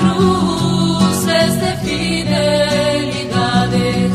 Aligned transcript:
cruces 0.00 1.50
de 1.60 1.70
fidelidades, 1.84 4.12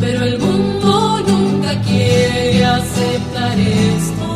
pero 0.00 0.18
el 0.24 0.38
mundo 0.38 1.20
nunca 1.26 1.70
quiere 1.82 2.64
aceptar 2.64 3.58
esto. 3.58 4.30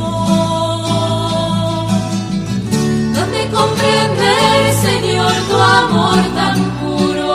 Dame 3.15 3.43
comprender, 3.59 4.59
Señor, 4.89 5.33
tu 5.49 5.57
amor 5.57 6.19
tan 6.35 6.59
puro, 6.81 7.33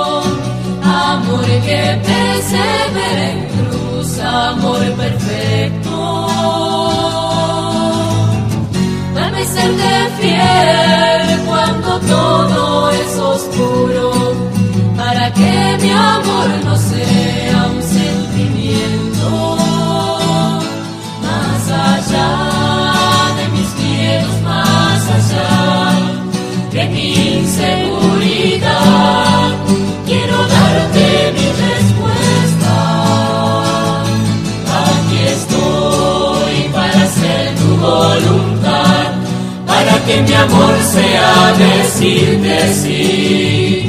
amor 0.84 1.46
que 1.68 1.82
persevera 2.10 3.24
en 3.32 3.40
cruz, 3.56 4.10
amor 4.20 4.84
perfecto. 5.04 5.96
Dame 9.16 9.42
serte 9.46 9.94
fiel 10.20 11.05
mi 15.86 15.92
amor 15.92 16.50
no 16.64 16.76
sea 16.76 17.58
un 17.76 17.82
sentimiento. 17.84 19.30
Más 21.26 21.64
allá 21.90 22.32
de 23.38 23.46
mis 23.56 23.70
miedos, 23.84 24.36
más 24.44 25.02
allá 25.18 25.52
de 26.72 26.82
mi 26.94 27.08
inseguridad, 27.40 28.74
quiero 30.08 30.38
darte 30.56 31.06
mi 31.38 31.48
respuesta. 31.66 32.76
Aquí 34.88 35.20
estoy 35.38 36.56
para 36.74 37.00
hacer 37.04 37.44
tu 37.60 37.70
voluntad, 37.78 39.06
para 39.68 39.94
que 40.06 40.16
mi 40.24 40.34
amor 40.34 40.76
sea 40.94 41.54
decirte 41.66 42.56
sí 42.74 43.85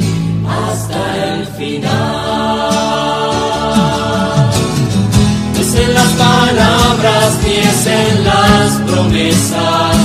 en 7.85 8.23
las 8.23 8.81
promesas 8.89 9.95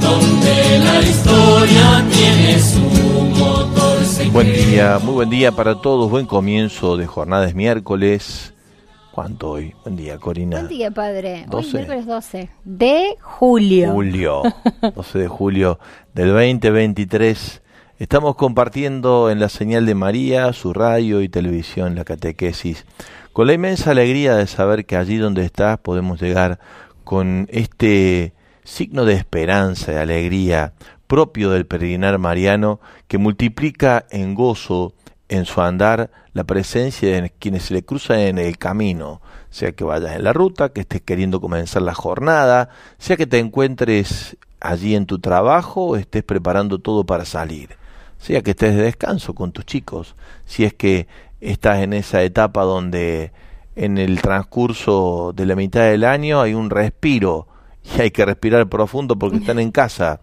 donde 0.00 0.78
la 0.80 1.00
historia 1.00 2.04
tiene 2.10 2.58
su 2.58 2.80
motor 2.80 4.04
secreto. 4.04 4.32
Buen 4.32 4.52
día, 4.52 4.98
muy 5.02 5.14
buen 5.14 5.30
día 5.30 5.52
para 5.52 5.80
todos, 5.80 6.10
buen 6.10 6.26
comienzo 6.26 6.96
de 6.96 7.06
jornadas 7.06 7.54
miércoles. 7.54 8.52
¿Cuánto 9.10 9.52
hoy? 9.52 9.74
Buen 9.84 9.96
día, 9.96 10.18
Corina. 10.18 10.58
Buen 10.58 10.68
día, 10.68 10.90
padre. 10.90 11.46
Hoy 11.50 11.62
12. 11.62 11.76
miércoles 11.76 12.06
12 12.06 12.50
de 12.64 13.16
julio. 13.22 13.92
Julio, 13.92 14.42
12 14.94 15.18
de 15.18 15.28
julio 15.28 15.78
del 16.12 16.28
2023. 16.28 17.62
Estamos 17.98 18.34
compartiendo 18.34 19.30
en 19.30 19.38
la 19.38 19.48
señal 19.48 19.86
de 19.86 19.94
María, 19.94 20.52
su 20.52 20.72
radio 20.74 21.22
y 21.22 21.28
televisión, 21.28 21.94
la 21.94 22.04
catequesis, 22.04 22.84
con 23.32 23.46
la 23.46 23.54
inmensa 23.54 23.92
alegría 23.92 24.34
de 24.34 24.48
saber 24.48 24.84
que 24.84 24.96
allí 24.96 25.16
donde 25.16 25.44
estás 25.44 25.78
podemos 25.78 26.20
llegar 26.20 26.58
con 27.04 27.46
este 27.50 28.32
signo 28.64 29.04
de 29.04 29.14
esperanza 29.14 29.92
y 29.92 29.96
alegría 29.96 30.72
propio 31.06 31.50
del 31.50 31.66
peregrinar 31.66 32.18
mariano 32.18 32.80
que 33.08 33.18
multiplica 33.18 34.06
en 34.10 34.34
gozo 34.34 34.94
en 35.28 35.44
su 35.44 35.60
andar 35.60 36.10
la 36.32 36.44
presencia 36.44 37.22
de 37.22 37.30
quienes 37.30 37.64
se 37.64 37.74
le 37.74 37.84
cruzan 37.84 38.18
en 38.20 38.38
el 38.38 38.58
camino, 38.58 39.20
sea 39.50 39.72
que 39.72 39.84
vayas 39.84 40.16
en 40.16 40.24
la 40.24 40.32
ruta, 40.32 40.70
que 40.70 40.80
estés 40.80 41.02
queriendo 41.02 41.40
comenzar 41.40 41.82
la 41.82 41.94
jornada, 41.94 42.70
sea 42.98 43.16
que 43.16 43.26
te 43.26 43.38
encuentres 43.38 44.36
allí 44.60 44.94
en 44.94 45.06
tu 45.06 45.18
trabajo 45.18 45.84
o 45.86 45.96
estés 45.96 46.22
preparando 46.22 46.78
todo 46.78 47.04
para 47.04 47.24
salir, 47.24 47.76
sea 48.18 48.42
que 48.42 48.50
estés 48.50 48.74
de 48.74 48.82
descanso 48.82 49.34
con 49.34 49.52
tus 49.52 49.64
chicos, 49.64 50.16
si 50.44 50.64
es 50.64 50.74
que 50.74 51.06
estás 51.40 51.78
en 51.80 51.92
esa 51.92 52.22
etapa 52.22 52.62
donde 52.62 53.32
en 53.76 53.98
el 53.98 54.20
transcurso 54.20 55.32
de 55.34 55.46
la 55.46 55.56
mitad 55.56 55.82
del 55.82 56.04
año 56.04 56.40
hay 56.40 56.54
un 56.54 56.70
respiro 56.70 57.48
y 57.82 58.00
hay 58.00 58.10
que 58.10 58.24
respirar 58.24 58.68
profundo 58.68 59.16
porque 59.16 59.38
están 59.38 59.58
en 59.58 59.70
casa, 59.70 60.20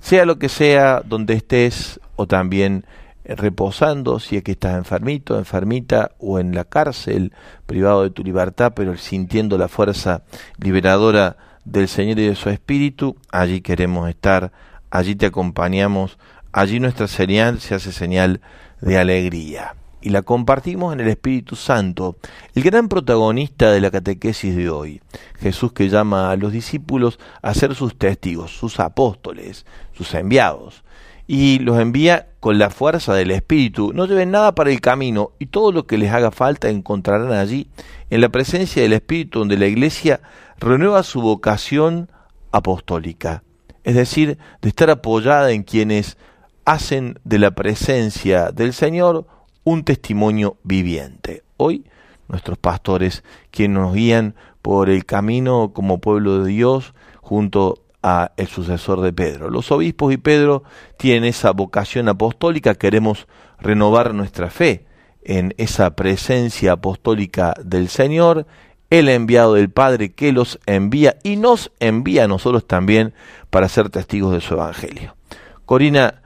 sea 0.00 0.24
lo 0.24 0.38
que 0.38 0.48
sea 0.48 1.02
donde 1.04 1.34
estés 1.34 2.00
o 2.16 2.26
también 2.26 2.84
reposando, 3.24 4.20
si 4.20 4.36
es 4.36 4.42
que 4.42 4.52
estás 4.52 4.76
enfermito, 4.76 5.38
enfermita 5.38 6.12
o 6.18 6.38
en 6.38 6.54
la 6.54 6.64
cárcel, 6.64 7.32
privado 7.66 8.02
de 8.02 8.10
tu 8.10 8.22
libertad, 8.22 8.72
pero 8.74 8.96
sintiendo 8.96 9.58
la 9.58 9.68
fuerza 9.68 10.22
liberadora 10.58 11.36
del 11.64 11.88
Señor 11.88 12.20
y 12.20 12.28
de 12.28 12.36
su 12.36 12.50
Espíritu, 12.50 13.16
allí 13.32 13.60
queremos 13.60 14.08
estar, 14.08 14.52
allí 14.90 15.16
te 15.16 15.26
acompañamos, 15.26 16.18
allí 16.52 16.78
nuestra 16.78 17.08
señal 17.08 17.60
se 17.60 17.74
hace 17.74 17.90
señal 17.90 18.40
de 18.80 18.98
alegría. 18.98 19.74
Y 20.06 20.10
la 20.10 20.22
compartimos 20.22 20.92
en 20.92 21.00
el 21.00 21.08
Espíritu 21.08 21.56
Santo, 21.56 22.14
el 22.54 22.62
gran 22.62 22.88
protagonista 22.88 23.72
de 23.72 23.80
la 23.80 23.90
catequesis 23.90 24.54
de 24.54 24.70
hoy. 24.70 25.02
Jesús 25.40 25.72
que 25.72 25.88
llama 25.88 26.30
a 26.30 26.36
los 26.36 26.52
discípulos 26.52 27.18
a 27.42 27.52
ser 27.54 27.74
sus 27.74 27.98
testigos, 27.98 28.56
sus 28.56 28.78
apóstoles, 28.78 29.66
sus 29.94 30.14
enviados 30.14 30.84
y 31.26 31.58
los 31.58 31.80
envía 31.80 32.28
con 32.38 32.56
la 32.56 32.70
fuerza 32.70 33.14
del 33.14 33.32
Espíritu. 33.32 33.92
No 33.92 34.06
lleven 34.06 34.30
nada 34.30 34.54
para 34.54 34.70
el 34.70 34.80
camino 34.80 35.32
y 35.40 35.46
todo 35.46 35.72
lo 35.72 35.88
que 35.88 35.98
les 35.98 36.12
haga 36.12 36.30
falta 36.30 36.68
encontrarán 36.68 37.32
allí, 37.32 37.68
en 38.08 38.20
la 38.20 38.28
presencia 38.28 38.82
del 38.82 38.92
Espíritu, 38.92 39.40
donde 39.40 39.58
la 39.58 39.66
Iglesia 39.66 40.20
renueva 40.60 41.02
su 41.02 41.20
vocación 41.20 42.12
apostólica, 42.52 43.42
es 43.82 43.96
decir, 43.96 44.38
de 44.62 44.68
estar 44.68 44.88
apoyada 44.88 45.50
en 45.50 45.64
quienes 45.64 46.16
hacen 46.64 47.18
de 47.24 47.40
la 47.40 47.50
presencia 47.56 48.52
del 48.52 48.72
Señor 48.72 49.26
un 49.66 49.82
testimonio 49.82 50.56
viviente. 50.62 51.42
Hoy 51.56 51.84
nuestros 52.28 52.56
pastores, 52.56 53.24
quienes 53.50 53.78
nos 53.78 53.94
guían 53.94 54.34
por 54.62 54.90
el 54.90 55.04
camino 55.04 55.72
como 55.74 55.98
pueblo 56.00 56.44
de 56.44 56.50
Dios, 56.50 56.94
junto 57.20 57.82
a 58.02 58.32
el 58.36 58.46
sucesor 58.46 59.00
de 59.00 59.12
Pedro. 59.12 59.50
Los 59.50 59.72
obispos 59.72 60.12
y 60.12 60.16
Pedro 60.16 60.62
tienen 60.96 61.24
esa 61.24 61.50
vocación 61.50 62.08
apostólica, 62.08 62.74
queremos 62.74 63.26
renovar 63.58 64.14
nuestra 64.14 64.50
fe 64.50 64.86
en 65.24 65.52
esa 65.56 65.96
presencia 65.96 66.72
apostólica 66.72 67.54
del 67.64 67.88
Señor, 67.88 68.46
el 68.90 69.08
enviado 69.08 69.54
del 69.54 69.70
Padre 69.70 70.12
que 70.12 70.30
los 70.30 70.60
envía 70.66 71.16
y 71.24 71.34
nos 71.34 71.72
envía 71.80 72.24
a 72.24 72.28
nosotros 72.28 72.68
también 72.68 73.14
para 73.50 73.68
ser 73.68 73.90
testigos 73.90 74.32
de 74.32 74.40
su 74.40 74.54
Evangelio. 74.54 75.16
Corina, 75.64 76.22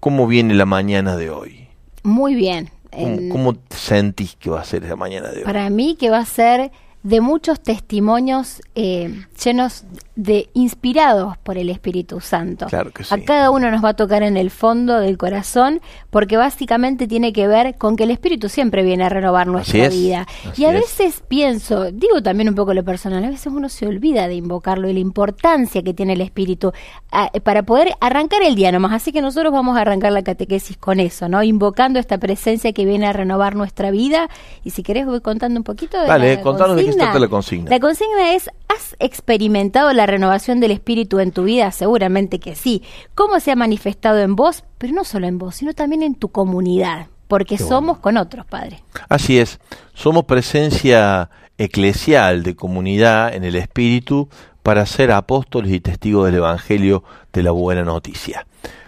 ¿cómo 0.00 0.26
viene 0.26 0.52
la 0.52 0.66
mañana 0.66 1.16
de 1.16 1.30
hoy? 1.30 1.63
Muy 2.04 2.34
bien. 2.34 2.70
¿Cómo, 2.92 3.06
En- 3.08 3.28
cómo 3.30 3.56
sentís 3.70 4.36
que 4.36 4.50
va 4.50 4.60
a 4.60 4.64
ser 4.64 4.84
la 4.84 4.94
mañana 4.94 5.30
de 5.30 5.38
hoy? 5.38 5.44
Para 5.44 5.68
mí 5.70 5.96
que 5.98 6.10
va 6.10 6.18
a 6.18 6.24
ser 6.26 6.70
de 7.04 7.20
muchos 7.20 7.60
testimonios 7.60 8.62
eh, 8.74 9.26
llenos 9.42 9.84
de 10.16 10.48
inspirados 10.54 11.36
por 11.36 11.58
el 11.58 11.68
Espíritu 11.68 12.20
Santo. 12.20 12.64
Claro 12.66 12.92
que 12.92 13.04
sí. 13.04 13.14
A 13.14 13.22
cada 13.22 13.50
uno 13.50 13.70
nos 13.70 13.84
va 13.84 13.90
a 13.90 13.94
tocar 13.94 14.22
en 14.22 14.38
el 14.38 14.50
fondo 14.50 14.98
del 14.98 15.18
corazón 15.18 15.82
porque 16.08 16.38
básicamente 16.38 17.06
tiene 17.06 17.34
que 17.34 17.46
ver 17.46 17.76
con 17.76 17.96
que 17.96 18.04
el 18.04 18.10
Espíritu 18.10 18.48
siempre 18.48 18.82
viene 18.82 19.04
a 19.04 19.10
renovar 19.10 19.48
nuestra 19.48 19.86
es, 19.86 19.94
vida. 19.94 20.26
Y 20.56 20.64
a 20.64 20.70
es. 20.70 20.80
veces 20.80 21.22
pienso, 21.28 21.90
digo 21.92 22.22
también 22.22 22.48
un 22.48 22.54
poco 22.54 22.72
lo 22.72 22.82
personal, 22.82 23.22
a 23.22 23.28
veces 23.28 23.52
uno 23.52 23.68
se 23.68 23.86
olvida 23.86 24.26
de 24.26 24.36
invocarlo 24.36 24.88
y 24.88 24.94
la 24.94 25.00
importancia 25.00 25.82
que 25.82 25.92
tiene 25.92 26.14
el 26.14 26.22
Espíritu 26.22 26.72
ah, 27.12 27.30
para 27.42 27.64
poder 27.64 27.92
arrancar 28.00 28.42
el 28.42 28.54
día 28.54 28.72
nomás. 28.72 28.92
Así 28.92 29.12
que 29.12 29.20
nosotros 29.20 29.52
vamos 29.52 29.76
a 29.76 29.82
arrancar 29.82 30.12
la 30.12 30.22
catequesis 30.22 30.78
con 30.78 31.00
eso, 31.00 31.28
¿no? 31.28 31.42
Invocando 31.42 31.98
esta 31.98 32.16
presencia 32.16 32.72
que 32.72 32.86
viene 32.86 33.06
a 33.08 33.12
renovar 33.12 33.56
nuestra 33.56 33.90
vida. 33.90 34.30
Y 34.64 34.70
si 34.70 34.82
querés 34.82 35.04
voy 35.04 35.20
contando 35.20 35.60
un 35.60 35.64
poquito 35.64 36.00
de 36.00 36.06
Dale, 36.06 36.36
la 36.36 36.42
contanos 36.42 36.76
de 36.76 36.84
qué 36.86 36.93
consigna. 37.28 37.70
La 37.70 37.80
consigna 37.80 38.34
es, 38.34 38.50
¿has 38.68 38.96
experimentado 38.98 39.92
la 39.92 40.06
renovación 40.06 40.60
del 40.60 40.70
Espíritu 40.70 41.18
en 41.20 41.32
tu 41.32 41.44
vida? 41.44 41.70
Seguramente 41.70 42.38
que 42.38 42.54
sí. 42.54 42.82
¿Cómo 43.14 43.40
se 43.40 43.52
ha 43.52 43.56
manifestado 43.56 44.18
en 44.18 44.36
vos? 44.36 44.64
Pero 44.78 44.92
no 44.92 45.04
solo 45.04 45.26
en 45.26 45.38
vos, 45.38 45.56
sino 45.56 45.74
también 45.74 46.02
en 46.02 46.14
tu 46.14 46.28
comunidad. 46.28 47.06
Porque 47.28 47.58
somos 47.58 47.98
con 47.98 48.16
otros, 48.16 48.46
Padre. 48.46 48.82
Así 49.08 49.38
es, 49.38 49.58
somos 49.94 50.24
presencia 50.24 51.30
eclesial 51.58 52.42
de 52.42 52.54
comunidad 52.54 53.34
en 53.34 53.44
el 53.44 53.56
Espíritu 53.56 54.28
para 54.62 54.86
ser 54.86 55.12
apóstoles 55.12 55.72
y 55.72 55.80
testigos 55.80 56.26
del 56.26 56.36
Evangelio 56.36 57.04
de 57.32 57.42
la 57.42 57.50
buena 57.50 57.84
noticia. 57.84 58.46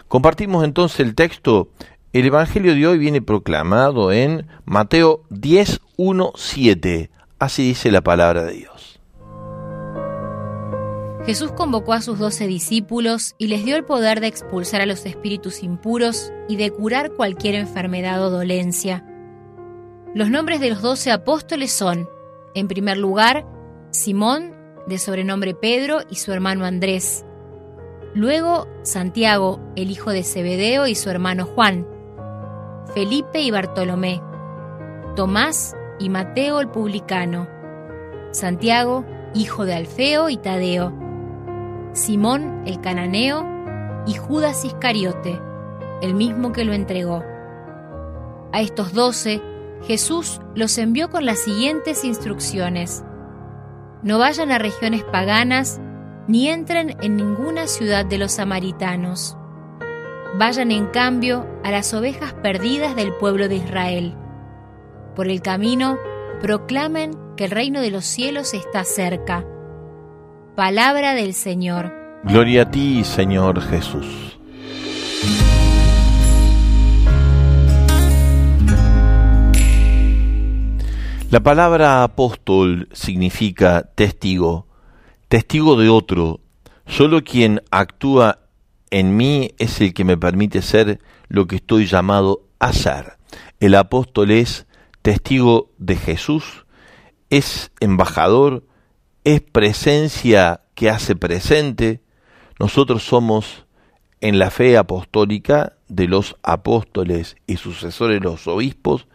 Compartimos 0.09 0.65
entonces 0.65 1.01
el 1.01 1.15
texto. 1.15 1.69
El 2.13 2.27
Evangelio 2.27 2.75
de 2.75 2.87
hoy 2.87 2.99
viene 2.99 3.21
proclamado 3.21 4.11
en 4.11 4.47
Mateo 4.65 5.25
10, 5.31 5.81
1, 5.97 6.33
7. 6.35 7.11
Así 7.39 7.63
dice 7.63 7.91
la 7.91 8.01
palabra 8.01 8.45
de 8.45 8.53
Dios. 8.53 9.01
Jesús 11.27 11.51
convocó 11.53 11.93
a 11.93 12.01
sus 12.01 12.19
doce 12.19 12.47
discípulos 12.47 13.35
y 13.37 13.49
les 13.49 13.65
dio 13.65 13.77
el 13.77 13.85
poder 13.85 14.21
de 14.21 14.29
expulsar 14.29 14.81
a 14.81 14.87
los 14.87 15.05
espíritus 15.07 15.63
impuros 15.65 16.33
y 16.49 16.57
de 16.57 16.71
curar 16.71 17.11
cualquier 17.13 17.57
enfermedad 17.57 18.25
o 18.25 18.31
dolencia. 18.31 19.05
Los 20.15 20.31
nombres 20.31 20.61
de 20.61 20.71
los 20.71 20.83
doce 20.83 21.11
apóstoles 21.11 21.73
son, 21.73 22.09
en 22.55 22.69
primer 22.69 22.97
lugar, 22.97 23.45
Simón, 23.91 24.55
de 24.87 24.99
sobrenombre 24.99 25.53
Pedro, 25.53 25.99
y 26.09 26.15
su 26.15 26.33
hermano 26.33 26.65
Andrés. 26.65 27.27
Luego, 28.15 28.69
Santiago, 28.83 29.61
el 29.75 29.91
hijo 29.91 30.13
de 30.13 30.23
Zebedeo, 30.23 30.87
y 30.87 30.95
su 30.95 31.11
hermano 31.11 31.45
Juan. 31.45 31.87
Felipe 32.95 33.41
y 33.41 33.51
Bartolomé. 33.51 34.23
Tomás 35.17 35.75
y 35.99 36.09
Mateo 36.09 36.61
el 36.61 36.69
publicano. 36.69 37.49
Santiago, 38.33 39.05
hijo 39.35 39.65
de 39.65 39.75
Alfeo 39.75 40.29
y 40.29 40.37
Tadeo. 40.37 40.93
Simón 41.93 42.63
el 42.67 42.81
cananeo 42.81 43.47
y 44.07 44.15
Judas 44.15 44.65
Iscariote, 44.65 45.41
el 46.03 46.15
mismo 46.15 46.53
que 46.53 46.65
lo 46.65 46.73
entregó. 46.73 47.25
A 48.53 48.61
estos 48.61 48.93
doce, 48.93 49.43
Jesús 49.83 50.41
los 50.55 50.79
envió 50.79 51.11
con 51.11 51.25
las 51.25 51.39
siguientes 51.39 52.05
instrucciones. 52.05 53.05
No 54.03 54.19
vayan 54.19 54.53
a 54.53 54.59
regiones 54.59 55.05
paganas, 55.05 55.81
ni 56.29 56.49
entren 56.49 56.97
en 57.03 57.17
ninguna 57.17 57.67
ciudad 57.67 58.05
de 58.05 58.19
los 58.19 58.33
samaritanos. 58.33 59.37
Vayan 60.39 60.71
en 60.71 60.87
cambio 60.87 61.47
a 61.65 61.71
las 61.71 61.95
ovejas 61.95 62.35
perdidas 62.35 62.95
del 62.95 63.13
pueblo 63.15 63.49
de 63.49 63.57
Israel. 63.57 64.17
Por 65.17 65.29
el 65.29 65.41
camino, 65.41 65.97
proclamen 66.43 67.13
que 67.39 67.47
el 67.47 67.51
reino 67.51 67.81
de 67.81 67.91
los 67.91 68.05
cielos 68.05 68.53
está 68.53 68.85
cerca. 68.85 69.47
Palabra 70.55 71.15
del 71.15 71.33
Señor. 71.33 71.91
Gloria 72.25 72.63
a 72.65 72.71
ti, 72.71 73.03
Señor 73.03 73.63
Jesús. 73.63 74.39
La 81.31 81.41
palabra 81.41 82.03
apóstol 82.03 82.91
significa 82.93 83.91
testigo, 83.95 84.67
testigo 85.29 85.77
de 85.77 85.89
otro. 85.89 86.41
Solo 86.87 87.25
quien 87.25 87.63
actúa 87.71 88.41
en 88.91 89.17
mí 89.17 89.55
es 89.57 89.81
el 89.81 89.95
que 89.95 90.05
me 90.05 90.19
permite 90.19 90.61
ser 90.61 91.01
lo 91.29 91.47
que 91.47 91.57
estoy 91.57 91.87
llamado 91.87 92.43
a 92.59 92.75
ser. 92.75 93.15
El 93.61 93.75
apóstol 93.77 94.31
es 94.31 94.66
testigo 95.07 95.71
de 95.79 95.95
Jesús, 95.95 96.67
es 97.31 97.71
embajador, 97.79 98.65
es 99.23 99.41
presencia 99.41 100.63
que 100.75 100.91
hace 100.91 101.15
presente. 101.15 102.01
Nosotros 102.59 103.05
somos 103.05 103.67
en 104.21 104.41
la 104.41 104.51
fe 104.51 104.77
apostólica 104.77 105.75
de 105.87 106.09
los 106.09 106.35
apóstoles 106.43 107.37
y 107.47 107.57
sucesores 107.57 108.21
los 108.21 108.49
obispos, 108.49 109.07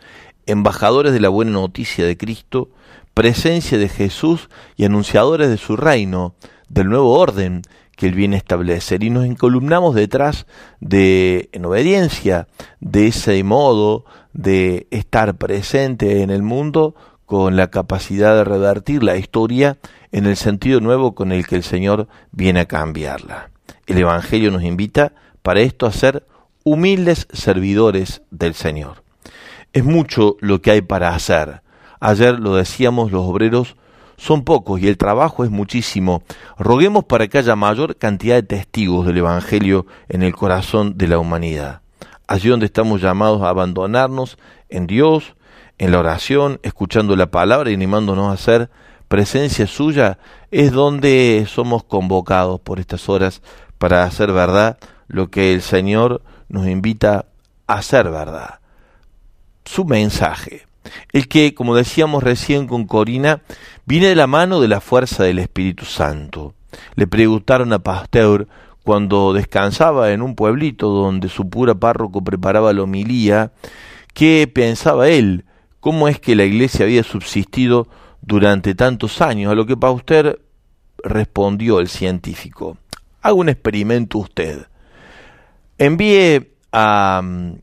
embajadores 0.45 1.11
de 1.11 1.19
la 1.19 1.27
buena 1.27 1.51
noticia 1.51 2.05
de 2.05 2.15
Cristo, 2.15 2.69
presencia 3.13 3.77
de 3.77 3.89
Jesús 3.89 4.47
y 4.77 4.85
anunciadores 4.85 5.49
de 5.49 5.57
su 5.57 5.75
reino, 5.75 6.35
del 6.69 6.87
nuevo 6.87 7.19
orden 7.19 7.63
que 8.01 8.07
él 8.07 8.15
viene 8.15 8.35
a 8.35 8.39
establecer. 8.39 9.03
Y 9.03 9.11
nos 9.11 9.25
encolumnamos 9.25 9.93
detrás 9.93 10.47
de, 10.79 11.49
en 11.51 11.63
obediencia, 11.65 12.47
de 12.79 13.05
ese 13.05 13.43
modo 13.43 14.05
de 14.33 14.87
estar 14.89 15.35
presente 15.35 16.23
en 16.23 16.31
el 16.31 16.41
mundo 16.41 16.95
con 17.27 17.55
la 17.55 17.69
capacidad 17.69 18.35
de 18.35 18.43
revertir 18.43 19.03
la 19.03 19.17
historia 19.17 19.77
en 20.11 20.25
el 20.25 20.35
sentido 20.35 20.79
nuevo 20.79 21.13
con 21.13 21.31
el 21.31 21.45
que 21.45 21.57
el 21.57 21.61
Señor 21.61 22.07
viene 22.31 22.61
a 22.61 22.65
cambiarla. 22.65 23.51
El 23.85 23.99
Evangelio 23.99 24.49
nos 24.49 24.63
invita 24.63 25.13
para 25.43 25.59
esto 25.59 25.85
a 25.85 25.91
ser 25.91 26.25
humildes 26.63 27.27
servidores 27.31 28.23
del 28.31 28.55
Señor. 28.55 29.03
Es 29.73 29.83
mucho 29.83 30.37
lo 30.39 30.59
que 30.59 30.71
hay 30.71 30.81
para 30.81 31.13
hacer. 31.13 31.61
Ayer 31.99 32.39
lo 32.39 32.55
decíamos, 32.55 33.11
los 33.11 33.27
obreros 33.27 33.75
son 34.21 34.43
pocos 34.43 34.79
y 34.79 34.87
el 34.87 34.99
trabajo 34.99 35.43
es 35.43 35.49
muchísimo. 35.49 36.21
Roguemos 36.59 37.05
para 37.05 37.27
que 37.27 37.39
haya 37.39 37.55
mayor 37.55 37.95
cantidad 37.95 38.35
de 38.35 38.43
testigos 38.43 39.07
del 39.07 39.17
Evangelio 39.17 39.87
en 40.09 40.21
el 40.21 40.35
corazón 40.35 40.95
de 40.95 41.07
la 41.07 41.17
humanidad. 41.17 41.81
Allí 42.27 42.49
donde 42.49 42.67
estamos 42.67 43.01
llamados 43.01 43.41
a 43.41 43.49
abandonarnos 43.49 44.37
en 44.69 44.85
Dios, 44.85 45.33
en 45.79 45.91
la 45.91 45.97
oración, 45.97 46.59
escuchando 46.61 47.15
la 47.15 47.31
palabra 47.31 47.71
y 47.71 47.73
animándonos 47.73 48.29
a 48.29 48.33
hacer 48.33 48.69
presencia 49.07 49.65
suya, 49.65 50.19
es 50.51 50.71
donde 50.71 51.47
somos 51.49 51.83
convocados 51.83 52.61
por 52.61 52.79
estas 52.79 53.09
horas 53.09 53.41
para 53.79 54.03
hacer 54.03 54.31
verdad 54.31 54.77
lo 55.07 55.31
que 55.31 55.51
el 55.51 55.63
Señor 55.63 56.21
nos 56.47 56.67
invita 56.67 57.25
a 57.65 57.73
hacer 57.73 58.11
verdad. 58.11 58.59
Su 59.65 59.83
mensaje, 59.83 60.67
el 61.11 61.27
que, 61.27 61.53
como 61.53 61.75
decíamos 61.75 62.23
recién 62.23 62.67
con 62.67 62.85
Corina, 62.85 63.41
viene 63.85 64.07
de 64.07 64.15
la 64.15 64.27
mano 64.27 64.61
de 64.61 64.67
la 64.67 64.81
fuerza 64.81 65.23
del 65.23 65.39
Espíritu 65.39 65.85
Santo. 65.85 66.53
Le 66.95 67.07
preguntaron 67.07 67.73
a 67.73 67.79
Pasteur 67.79 68.47
cuando 68.83 69.33
descansaba 69.33 70.11
en 70.11 70.21
un 70.21 70.35
pueblito 70.35 70.89
donde 70.89 71.29
su 71.29 71.49
pura 71.49 71.75
párroco 71.75 72.23
preparaba 72.23 72.73
la 72.73 72.83
homilía, 72.83 73.51
qué 74.13 74.49
pensaba 74.51 75.09
él, 75.09 75.45
cómo 75.79 76.07
es 76.07 76.19
que 76.19 76.35
la 76.35 76.45
iglesia 76.45 76.85
había 76.85 77.03
subsistido 77.03 77.87
durante 78.21 78.75
tantos 78.75 79.21
años, 79.21 79.51
a 79.51 79.55
lo 79.55 79.65
que 79.65 79.77
Pasteur 79.77 80.41
respondió 81.03 81.79
el 81.79 81.87
científico. 81.87 82.77
Haga 83.21 83.35
un 83.35 83.49
experimento 83.49 84.17
usted. 84.19 84.67
Envíe 85.77 86.51
a 86.71 87.21
um, 87.23 87.57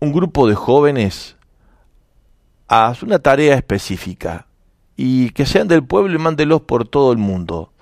un 0.00 0.12
grupo 0.12 0.48
de 0.48 0.54
jóvenes 0.54 1.36
a 2.68 2.94
una 3.02 3.18
tarea 3.18 3.54
específica 3.54 4.46
y 4.96 5.30
que 5.30 5.46
sean 5.46 5.68
del 5.68 5.84
pueblo 5.84 6.14
y 6.14 6.18
mándelos 6.18 6.62
por 6.62 6.86
todo 6.86 7.12
el 7.12 7.18
mundo. 7.18 7.72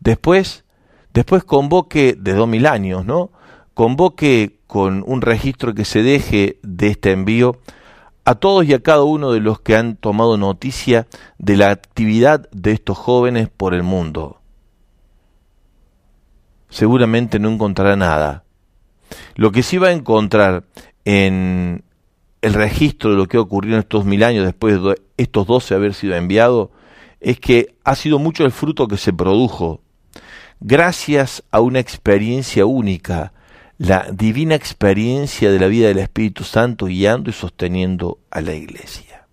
Después, 0.00 0.64
después 1.12 1.44
convoque 1.44 2.16
de 2.18 2.34
dos 2.34 2.48
mil 2.48 2.66
años, 2.66 3.04
¿no? 3.04 3.30
Convoque 3.72 4.58
con 4.66 5.04
un 5.06 5.22
registro 5.22 5.74
que 5.74 5.84
se 5.84 6.02
deje 6.02 6.58
de 6.62 6.88
este 6.88 7.12
envío 7.12 7.58
a 8.24 8.34
todos 8.34 8.64
y 8.64 8.74
a 8.74 8.82
cada 8.82 9.04
uno 9.04 9.32
de 9.32 9.40
los 9.40 9.60
que 9.60 9.76
han 9.76 9.96
tomado 9.96 10.36
noticia 10.36 11.06
de 11.38 11.56
la 11.56 11.70
actividad 11.70 12.48
de 12.50 12.72
estos 12.72 12.98
jóvenes 12.98 13.48
por 13.48 13.74
el 13.74 13.82
mundo. 13.82 14.40
Seguramente 16.70 17.38
no 17.38 17.50
encontrará 17.50 17.96
nada. 17.96 18.44
Lo 19.36 19.52
que 19.52 19.62
sí 19.62 19.78
va 19.78 19.88
a 19.88 19.92
encontrar 19.92 20.64
en 21.04 21.83
el 22.44 22.52
registro 22.52 23.10
de 23.10 23.16
lo 23.16 23.26
que 23.26 23.38
ha 23.38 23.40
ocurrido 23.40 23.76
en 23.76 23.80
estos 23.80 24.04
mil 24.04 24.22
años 24.22 24.44
después 24.44 24.82
de 24.82 25.00
estos 25.16 25.46
doce 25.46 25.74
haber 25.74 25.94
sido 25.94 26.14
enviados 26.14 26.68
es 27.20 27.40
que 27.40 27.74
ha 27.84 27.94
sido 27.94 28.18
mucho 28.18 28.44
el 28.44 28.52
fruto 28.52 28.86
que 28.86 28.98
se 28.98 29.14
produjo 29.14 29.80
gracias 30.60 31.42
a 31.50 31.60
una 31.60 31.80
experiencia 31.80 32.66
única, 32.66 33.32
la 33.78 34.08
divina 34.12 34.54
experiencia 34.54 35.50
de 35.50 35.58
la 35.58 35.68
vida 35.68 35.88
del 35.88 36.00
Espíritu 36.00 36.44
Santo 36.44 36.84
guiando 36.84 37.30
y 37.30 37.32
sosteniendo 37.32 38.18
a 38.30 38.42
la 38.42 38.52
iglesia. 38.52 39.26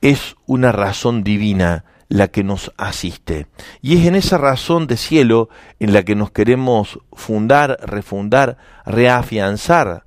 Es 0.00 0.34
una 0.46 0.72
razón 0.72 1.22
divina 1.22 1.84
la 2.08 2.28
que 2.28 2.42
nos 2.42 2.72
asiste. 2.76 3.46
Y 3.80 3.96
es 3.96 4.06
en 4.06 4.16
esa 4.16 4.36
razón 4.36 4.88
de 4.88 4.96
cielo 4.96 5.48
en 5.78 5.92
la 5.92 6.02
que 6.02 6.16
nos 6.16 6.32
queremos 6.32 6.98
fundar, 7.12 7.78
refundar, 7.82 8.58
reafianzar, 8.84 10.03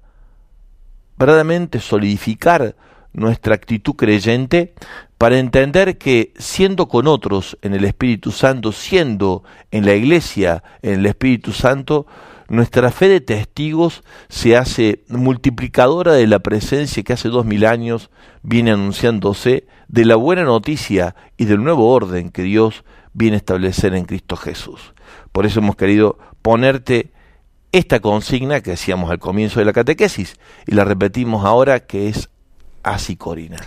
verdaderamente 1.18 1.80
solidificar 1.80 2.76
nuestra 3.14 3.56
actitud 3.56 3.96
creyente 3.96 4.74
para 5.18 5.40
entender 5.40 5.98
que 5.98 6.34
siendo 6.38 6.88
con 6.88 7.08
otros 7.08 7.58
en 7.62 7.74
el 7.74 7.86
Espíritu 7.86 8.32
Santo, 8.32 8.72
siendo 8.72 9.44
en 9.72 9.86
la 9.86 9.96
iglesia 9.96 10.64
en 10.82 11.00
el 11.00 11.06
Espíritu 11.08 11.52
Santo, 11.52 12.06
nuestra 12.50 12.92
fe 12.92 13.10
de 13.10 13.20
testigos 13.20 14.04
se 14.30 14.56
hace 14.56 15.04
multiplicadora 15.10 16.14
de 16.14 16.28
la 16.28 16.40
presencia 16.40 17.04
que 17.04 17.14
hace 17.14 17.30
dos 17.30 17.46
mil 17.46 17.66
años 17.66 18.10
viene 18.42 18.72
anunciándose 18.72 19.68
de 19.88 20.06
la 20.06 20.16
buena 20.16 20.44
noticia 20.44 21.16
y 21.36 21.46
del 21.46 21.64
nuevo 21.64 21.92
orden 21.92 22.30
que 22.30 22.44
Dios 22.44 22.86
viene 23.14 23.36
a 23.36 23.38
establecer 23.38 23.96
en 23.96 24.06
Cristo 24.06 24.38
Jesús. 24.38 24.94
Por 25.32 25.46
eso 25.46 25.60
hemos 25.60 25.76
querido 25.76 26.20
ponerte 26.42 27.12
esta 27.72 28.00
consigna 28.00 28.62
que 28.62 28.72
decíamos 28.72 29.12
al 29.12 29.20
comienzo 29.20 29.60
de 29.60 29.66
la 29.66 29.74
catequesis 29.74 30.38
y 30.66 30.74
la 30.74 30.84
repetimos 30.84 31.46
ahora 31.46 31.82
que 31.82 32.10
es 32.10 32.30
así, 32.84 33.16
Corina. 33.16 33.58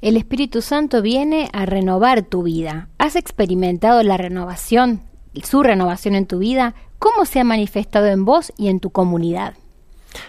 El 0.00 0.16
Espíritu 0.16 0.62
Santo 0.62 1.02
viene 1.02 1.50
a 1.52 1.66
renovar 1.66 2.22
tu 2.22 2.44
vida. 2.44 2.88
¿Has 2.98 3.16
experimentado 3.16 4.02
la 4.04 4.16
renovación, 4.16 5.02
su 5.42 5.62
renovación 5.62 6.14
en 6.14 6.26
tu 6.26 6.38
vida? 6.38 6.74
¿Cómo 7.00 7.24
se 7.24 7.40
ha 7.40 7.44
manifestado 7.44 8.06
en 8.06 8.24
vos 8.24 8.52
y 8.56 8.68
en 8.68 8.78
tu 8.78 8.90
comunidad? 8.90 9.54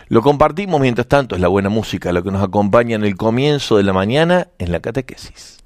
Lo 0.07 0.21
compartimos 0.21 0.81
mientras 0.81 1.07
tanto, 1.07 1.36
es 1.36 1.41
la 1.41 1.48
buena 1.48 1.69
música, 1.69 2.12
lo 2.12 2.24
que 2.24 2.31
nos 2.31 2.43
acompaña 2.43 2.95
en 2.95 3.03
el 3.03 3.15
comienzo 3.15 3.77
de 3.77 3.83
la 3.83 3.93
mañana 3.93 4.48
en 4.57 4.71
la 4.71 4.79
catequesis. 4.79 5.59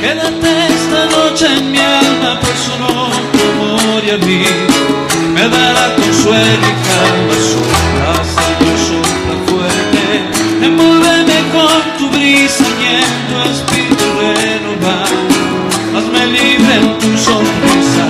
Quédate 0.00 0.50
esta 0.74 1.02
noche 1.16 1.46
en 1.58 1.70
mi 1.70 1.78
alma 1.78 2.40
por 2.40 2.56
su 2.64 2.72
nombre, 2.78 3.42
amor 3.52 4.02
y 4.04 4.10
a 4.10 4.18
mí, 4.18 4.44
me 5.34 5.48
dará 5.48 5.94
consuelo 5.94 6.66
y 6.72 6.76
calma, 6.88 7.36
sopla, 7.50 8.12
Señor, 8.36 8.78
sopla 8.88 9.36
fuerte, 9.46 10.04
envuélveme 10.66 11.38
con 11.54 11.80
tu 11.98 12.08
brisa 12.16 12.64
y 12.80 12.86
en 13.02 13.12
tu 13.28 13.34
espíritu 13.52 14.06
renovado, 14.20 15.18
hazme 15.96 16.26
libre 16.26 16.74
en 16.76 16.98
tu 16.98 17.10
sonrisa, 17.18 18.06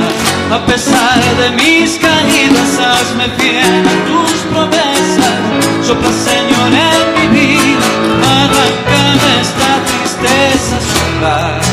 a 0.53 0.67
pesar 0.67 1.21
de 1.41 1.51
mis 1.61 1.99
caídas, 1.99 2.73
hazme 2.79 3.27
fiel 3.39 3.83
a 3.93 3.97
tus 4.09 4.39
promesas, 4.51 5.39
sopla, 5.87 6.13
Señor, 6.29 6.71
en 6.73 7.07
mi 7.17 7.27
vida, 7.37 7.89
arráncame 8.39 9.31
esta 9.43 9.71
tristeza, 9.89 10.77
sopla. 10.93 11.70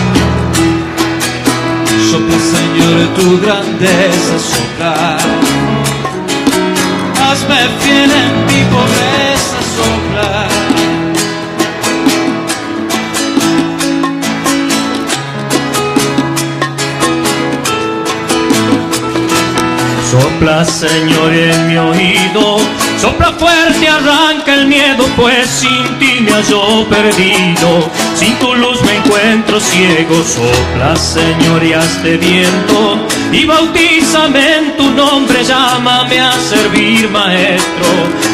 Señor, 2.39 3.07
tu 3.15 3.39
grandeza, 3.41 4.37
sopla. 4.39 5.17
Hazme 7.23 7.59
fiel 7.79 8.11
en 8.11 8.45
mi 8.47 8.63
pobreza, 8.73 9.59
sopla. 9.75 10.47
Sopla, 20.11 20.65
Señor, 20.65 21.33
en 21.33 21.67
mi 21.67 21.77
oído. 21.77 22.86
Sopla 22.99 23.31
fuerte, 23.33 23.87
arranca 23.87 24.55
el 24.55 24.65
miedo, 24.65 25.05
pues 25.15 25.47
sin 25.47 25.99
ti 25.99 26.19
me 26.21 26.31
hallo 26.31 26.89
perdido. 26.89 27.91
Sin 28.15 28.33
tu 28.39 28.55
luz 28.55 28.81
me 28.81 28.95
encuentro 28.95 29.59
ciego. 29.59 30.23
Sopla, 30.23 30.95
Señor, 30.95 31.63
y 31.63 31.73
hazte 31.73 32.17
viento. 32.17 32.97
Y 33.31 33.45
bautízame 33.45 34.55
en 34.57 34.77
tu 34.77 34.89
nombre, 34.89 35.43
llámame 35.43 36.19
a 36.19 36.31
servir, 36.39 37.07
maestro. 37.09 37.87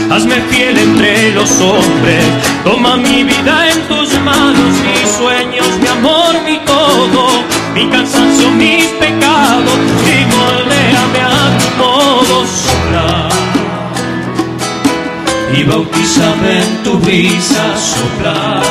Hazme 0.10 0.36
fiel 0.50 0.78
entre 0.78 1.34
los 1.34 1.52
hombres. 1.60 2.24
Toma 2.64 2.96
mi 2.96 3.26
vida 3.26 3.70
en 3.70 3.82
tus 3.90 4.18
manos, 4.22 4.74
mis 4.86 5.12
sueños, 5.18 5.68
mi 5.82 5.88
amor, 5.88 6.42
mi 6.46 6.58
todo. 6.60 7.28
Mi 7.74 7.90
cansancio, 7.90 8.50
mis 8.52 8.86
pecados. 8.86 9.80
Y 10.08 10.26
moldéame 10.34 11.20
a 11.20 11.58
tu 11.60 11.84
modo, 11.84 12.46
sopla 12.46 13.33
y 15.56 15.64
bautízame 15.64 16.60
en 16.64 16.84
tu 16.84 16.98
brisa 17.00 17.78
soplar. 17.78 18.64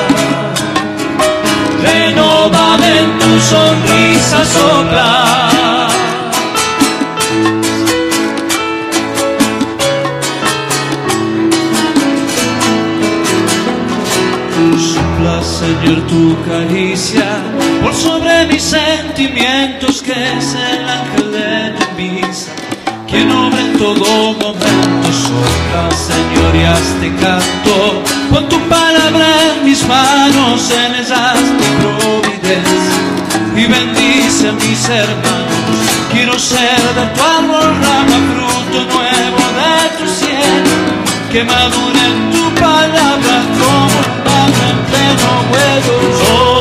Renovame 1.83 2.99
en 2.99 3.19
tu 3.19 3.41
sonrisa 3.41 4.45
soplar. 4.45 5.91
Sopla, 14.93 15.43
Señor, 15.43 16.07
tu 16.07 16.37
caricia 16.49 17.29
por 17.83 17.95
sobre 17.95 18.47
mis 18.47 18.63
sentimientos, 18.63 20.03
que 20.03 20.13
es 20.13 20.55
el 20.55 20.89
ángel 20.89 21.33
de 21.33 21.71
tu 21.79 21.93
misa 21.97 22.62
quien 23.13 23.31
obra 23.31 23.61
en 23.61 23.77
todo 23.77 24.33
momento, 24.41 25.09
sopla, 25.13 25.85
Señor, 25.95 26.57
y 26.57 26.65
hazte 26.65 27.15
canto. 27.21 28.03
Pon 28.31 28.49
tu 28.49 28.59
palabra 28.69 29.27
en 29.53 29.65
mis 29.67 29.87
manos, 29.87 30.71
en 30.71 30.95
ellas 30.95 31.39
tu 31.59 31.89
providencia, 32.01 32.97
y 33.55 33.67
bendice 33.67 34.49
a 34.49 34.53
mis 34.53 34.89
hermanos. 34.89 35.79
Quiero 36.11 36.39
ser 36.39 36.81
de 36.99 37.05
tu 37.15 37.21
árbol, 37.21 37.69
rama, 37.85 38.19
fruto 38.31 38.79
nuevo 38.95 39.43
de 39.61 39.77
tu 39.99 40.07
cielo, 40.21 40.73
que 41.31 41.45
madure 41.45 42.03
en 42.13 42.31
tu 42.33 42.45
palabra 42.55 43.37
como 43.61 44.01
padre 44.25 44.65
en 44.73 44.79
pleno 44.89 45.29
vuelo. 45.51 46.52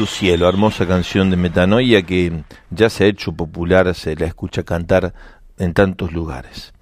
Tu 0.00 0.06
cielo, 0.06 0.48
hermosa 0.48 0.86
canción 0.86 1.28
de 1.28 1.36
Metanoia 1.36 2.00
que 2.00 2.42
ya 2.70 2.88
se 2.88 3.04
ha 3.04 3.06
hecho 3.06 3.32
popular, 3.32 3.94
se 3.94 4.16
la 4.16 4.24
escucha 4.24 4.62
cantar 4.62 5.12
en 5.58 5.74
tantos 5.74 6.10
lugares. 6.12 6.72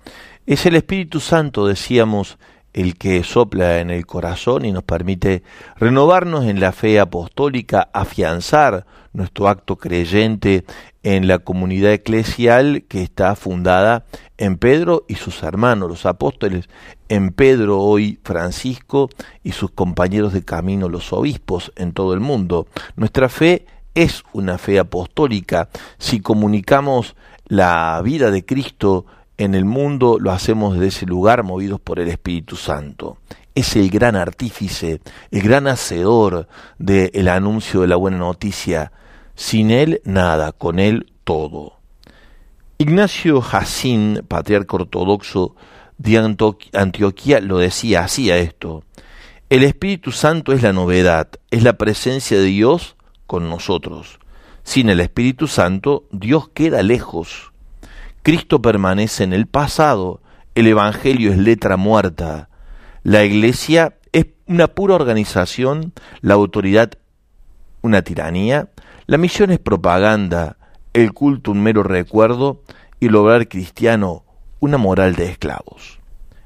Es 0.47 0.67
el 0.67 0.77
Espíritu 0.77 1.19
Santo, 1.19 1.67
decíamos, 1.67 2.39
el 2.81 2.97
que 2.97 3.25
sopla 3.25 3.81
en 3.81 3.91
el 3.91 4.07
corazón 4.07 4.65
y 4.65 4.71
nos 4.71 4.85
permite 4.85 5.43
renovarnos 5.77 6.45
en 6.45 6.61
la 6.61 6.71
fe 6.71 7.01
apostólica, 7.01 7.91
afianzar 7.93 8.87
nuestro 9.13 9.49
acto 9.49 9.77
creyente 9.77 10.65
en 11.03 11.27
la 11.27 11.41
comunidad 11.41 11.93
eclesial 11.93 12.85
que 12.87 13.03
está 13.03 13.35
fundada 13.35 14.05
en 14.37 14.59
Pedro 14.59 15.05
y 15.09 15.17
sus 15.17 15.43
hermanos, 15.43 15.89
los 15.89 16.07
apóstoles, 16.07 16.69
en 17.09 17.33
Pedro 17.33 17.81
hoy 17.81 18.21
Francisco 18.23 19.11
y 19.43 19.53
sus 19.53 19.73
compañeros 19.73 20.33
de 20.33 20.45
camino, 20.45 20.89
los 20.89 21.13
obispos 21.13 21.73
en 21.75 21.93
todo 21.93 22.15
el 22.15 22.21
mundo. 22.21 22.69
Nuestra 22.95 23.29
fe 23.29 23.67
es 23.97 24.23
una 24.33 24.57
fe 24.57 24.79
apostólica 24.79 25.69
si 25.99 26.21
comunicamos 26.21 27.17
la 27.49 28.01
vida 28.05 28.31
de 28.31 28.45
Cristo 28.45 29.05
en 29.39 29.55
el 29.55 29.65
mundo 29.65 30.19
lo 30.21 30.33
hacemos 30.33 30.75
desde 30.75 30.89
ese 30.89 31.07
lugar 31.07 31.45
movidos 31.45 31.81
por 31.81 32.01
el 32.01 32.09
Espíritu 32.09 32.57
Santo. 32.57 33.19
Es 33.55 33.77
el 33.77 33.89
gran 33.89 34.17
artífice, 34.17 35.01
el 35.31 35.43
gran 35.43 35.69
hacedor 35.69 36.49
del 36.79 37.29
anuncio 37.29 37.81
de 37.81 37.87
la 37.87 37.97
buena 37.97 38.19
noticia. 38.19 38.93
Sin 39.37 39.71
él 39.71 40.03
nada, 40.05 40.53
con 40.53 40.81
él 40.81 41.13
todo. 41.23 41.79
Ignacio 42.79 43.41
Jacín, 43.41 44.25
patriarca 44.27 44.77
ortodoxo 44.77 45.55
de 45.99 46.19
Antioquía, 46.73 47.41
lo 47.41 47.59
decía, 47.59 48.05
hacía 48.05 48.37
esto. 48.39 48.85
El 49.51 49.63
Espíritu 49.63 50.13
Santo 50.13 50.53
es 50.53 50.63
la 50.63 50.73
novedad, 50.73 51.29
es 51.51 51.63
la 51.63 51.75
presencia 51.79 52.39
de 52.39 52.45
Dios 52.45 52.97
con 53.27 53.49
nosotros. 53.49 54.19
Sin 54.63 54.91
el 54.91 55.01
Espíritu 55.01 55.47
Santo, 55.47 56.05
Dios 56.11 56.49
queda 56.49 56.83
lejos. 56.83 57.53
Cristo 58.29 58.61
permanece 58.61 59.25
en 59.25 59.33
el 59.33 59.47
pasado, 59.47 60.21
el 60.55 60.67
Evangelio 60.67 61.31
es 61.31 61.39
letra 61.39 61.79
muerta, 61.79 62.51
la 63.03 63.25
Iglesia 63.25 63.97
es 64.13 64.27
una 64.45 64.67
pura 64.67 64.97
organización, 64.97 65.95
la 66.21 66.35
autoridad 66.35 66.91
una 67.81 68.03
tiranía, 68.03 68.69
la 69.07 69.17
misión 69.17 69.51
es 69.51 69.59
propaganda, 69.59 70.59
el 70.93 71.15
culto 71.15 71.53
un 71.53 71.63
mero 71.63 71.83
recuerdo 71.83 72.65
y 73.01 73.07
el 73.07 73.17
obrar 73.17 73.49
cristiano 73.49 74.27
una 74.61 74.77
moral 74.77 75.15
de 75.15 75.25
esclavos. 75.31 75.99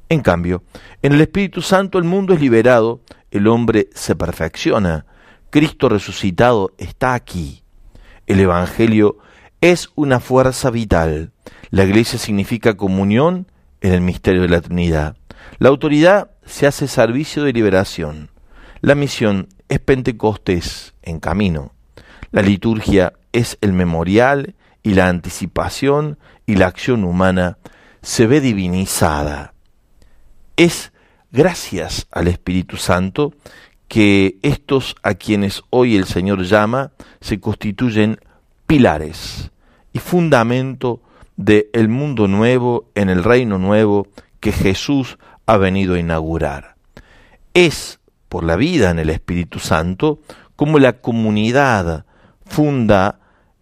En 0.09 0.21
cambio, 0.21 0.63
en 1.03 1.15
el 1.15 1.21
Espíritu 1.21 1.63
Santo 1.63 1.99
el 1.99 2.05
mundo 2.05 2.33
es 2.33 2.41
liberado, 2.41 3.01
el 3.33 3.49
hombre 3.49 3.89
se 3.93 4.15
perfecciona, 4.15 5.05
Cristo 5.51 5.89
resucitado 5.89 6.75
está 6.79 7.15
aquí. 7.15 7.65
El 8.29 8.39
Evangelio 8.39 9.19
es 9.61 9.91
una 9.97 10.21
fuerza 10.21 10.71
vital. 10.71 11.32
La 11.73 11.85
iglesia 11.85 12.19
significa 12.19 12.75
comunión 12.75 13.47
en 13.81 13.95
el 13.95 14.03
misterio 14.03 14.43
de 14.43 14.51
la 14.51 14.61
Trinidad. 14.61 15.17
La 15.59 15.71
autoridad 15.71 16.31
se 16.45 16.67
hace 16.67 16.87
servicio 16.87 17.45
de 17.45 17.55
liberación. 17.55 18.29
La 18.83 18.95
misión 18.95 19.49
es 19.71 19.81
Pentecostés 19.81 20.93
en 21.01 21.19
camino. 21.19 21.73
La 22.31 22.43
liturgia 22.43 23.15
es 23.33 23.57
el 23.63 23.73
memorial 23.73 24.55
y 24.83 24.93
la 24.93 25.09
anticipación 25.09 26.19
y 26.45 26.57
la 26.57 26.67
acción 26.67 27.05
humana 27.05 27.57
se 28.03 28.27
ve 28.27 28.43
divinizada. 28.43 29.55
Es 30.59 30.93
gracias 31.31 32.07
al 32.11 32.29
Espíritu 32.29 32.77
Santo 32.77 33.33
que 33.89 34.37
estos 34.43 34.95
a 35.03 35.15
quienes 35.15 35.63
hoy 35.71 35.97
el 35.97 36.05
Señor 36.05 36.43
llama 36.43 36.93
se 37.23 37.41
constituyen 37.41 38.21
pilares 38.67 39.51
y 39.95 40.01
fundamento 40.01 41.01
del 41.45 41.89
mundo 41.89 42.29
nuevo 42.29 42.91
en 42.95 43.09
el 43.09 43.25
reino 43.25 43.59
nuevo 43.59 44.07
que 44.41 44.53
Jesús 44.53 45.19
ha 45.47 45.57
venido 45.57 45.95
a 45.95 45.99
inaugurar. 45.99 46.77
Es 47.55 48.01
por 48.29 48.45
la 48.45 48.57
vida 48.57 48.91
en 48.91 48.99
el 48.99 49.11
Espíritu 49.11 49.59
Santo 49.59 50.21
como 50.57 50.79
la 50.79 50.95
comunidad 51.01 52.07
funda 52.47 53.19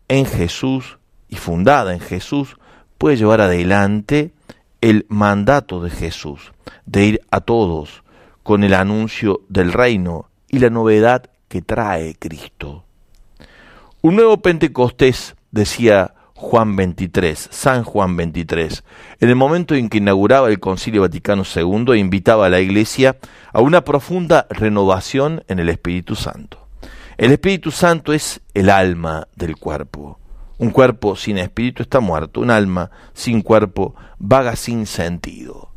en 0.08 0.26
Jesús 0.26 0.98
y 1.28 1.36
fundada 1.36 1.94
en 1.94 2.00
Jesús 2.00 2.56
puede 2.98 3.16
llevar 3.16 3.40
adelante 3.40 4.32
el 4.80 5.06
mandato 5.08 5.82
de 5.82 5.90
Jesús, 5.90 6.52
de 6.86 7.06
ir 7.06 7.20
a 7.30 7.40
todos 7.40 8.02
con 8.42 8.64
el 8.64 8.74
anuncio 8.74 9.40
del 9.48 9.72
reino 9.72 10.28
y 10.48 10.58
la 10.58 10.70
novedad 10.70 11.30
que 11.48 11.62
trae 11.62 12.14
Cristo. 12.18 12.84
Un 14.02 14.16
nuevo 14.16 14.38
Pentecostés, 14.38 15.36
decía 15.50 16.14
Juan 16.40 16.74
23, 16.74 17.48
San 17.52 17.84
Juan 17.84 18.16
23, 18.16 18.82
en 19.20 19.28
el 19.28 19.36
momento 19.36 19.74
en 19.74 19.90
que 19.90 19.98
inauguraba 19.98 20.48
el 20.48 20.58
Concilio 20.58 21.02
Vaticano 21.02 21.42
II 21.44 21.98
invitaba 21.98 22.46
a 22.46 22.48
la 22.48 22.60
Iglesia 22.60 23.18
a 23.52 23.60
una 23.60 23.84
profunda 23.84 24.46
renovación 24.48 25.44
en 25.48 25.58
el 25.58 25.68
Espíritu 25.68 26.16
Santo. 26.16 26.66
El 27.18 27.32
Espíritu 27.32 27.70
Santo 27.70 28.14
es 28.14 28.40
el 28.54 28.70
alma 28.70 29.28
del 29.36 29.58
cuerpo. 29.58 30.18
Un 30.56 30.70
cuerpo 30.70 31.14
sin 31.14 31.36
espíritu 31.36 31.82
está 31.82 32.00
muerto, 32.00 32.40
un 32.40 32.50
alma 32.50 32.90
sin 33.12 33.42
cuerpo 33.42 33.94
vaga 34.18 34.56
sin 34.56 34.86
sentido. 34.86 35.68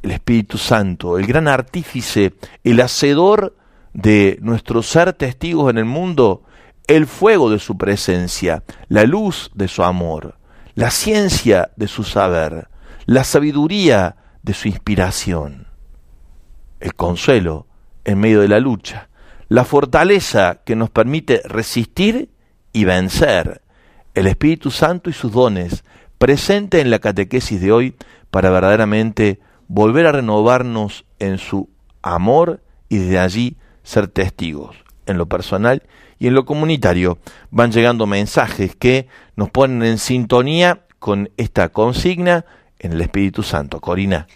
El 0.00 0.12
Espíritu 0.12 0.56
Santo, 0.56 1.18
el 1.18 1.26
gran 1.26 1.48
artífice, 1.48 2.32
el 2.64 2.80
hacedor 2.80 3.54
de 3.92 4.38
nuestro 4.40 4.82
ser 4.82 5.12
testigos 5.12 5.70
en 5.70 5.76
el 5.76 5.84
mundo, 5.84 6.44
el 6.86 7.06
fuego 7.06 7.50
de 7.50 7.58
su 7.58 7.78
presencia, 7.78 8.64
la 8.88 9.04
luz 9.04 9.50
de 9.54 9.68
su 9.68 9.82
amor, 9.82 10.36
la 10.74 10.90
ciencia 10.90 11.70
de 11.76 11.88
su 11.88 12.04
saber, 12.04 12.68
la 13.06 13.24
sabiduría 13.24 14.16
de 14.42 14.54
su 14.54 14.68
inspiración, 14.68 15.68
el 16.80 16.94
consuelo 16.94 17.66
en 18.04 18.18
medio 18.18 18.40
de 18.40 18.48
la 18.48 18.60
lucha, 18.60 19.08
la 19.48 19.64
fortaleza 19.64 20.62
que 20.64 20.76
nos 20.76 20.90
permite 20.90 21.42
resistir 21.44 22.30
y 22.72 22.84
vencer, 22.84 23.62
el 24.14 24.26
Espíritu 24.26 24.70
Santo 24.70 25.08
y 25.08 25.12
sus 25.12 25.32
dones 25.32 25.84
presente 26.18 26.80
en 26.80 26.90
la 26.90 26.98
catequesis 26.98 27.60
de 27.60 27.72
hoy 27.72 27.96
para 28.30 28.50
verdaderamente 28.50 29.40
volver 29.68 30.06
a 30.06 30.12
renovarnos 30.12 31.04
en 31.18 31.38
su 31.38 31.70
amor 32.02 32.62
y 32.88 32.98
desde 32.98 33.18
allí 33.18 33.56
ser 33.82 34.08
testigos 34.08 34.81
en 35.06 35.18
lo 35.18 35.26
personal 35.26 35.82
y 36.18 36.28
en 36.28 36.34
lo 36.34 36.44
comunitario 36.44 37.18
van 37.50 37.72
llegando 37.72 38.06
mensajes 38.06 38.76
que 38.76 39.08
nos 39.36 39.50
ponen 39.50 39.82
en 39.82 39.98
sintonía 39.98 40.82
con 40.98 41.30
esta 41.36 41.68
consigna 41.70 42.44
en 42.78 42.92
el 42.92 43.00
Espíritu 43.00 43.42
Santo. 43.42 43.80
Corina. 43.80 44.26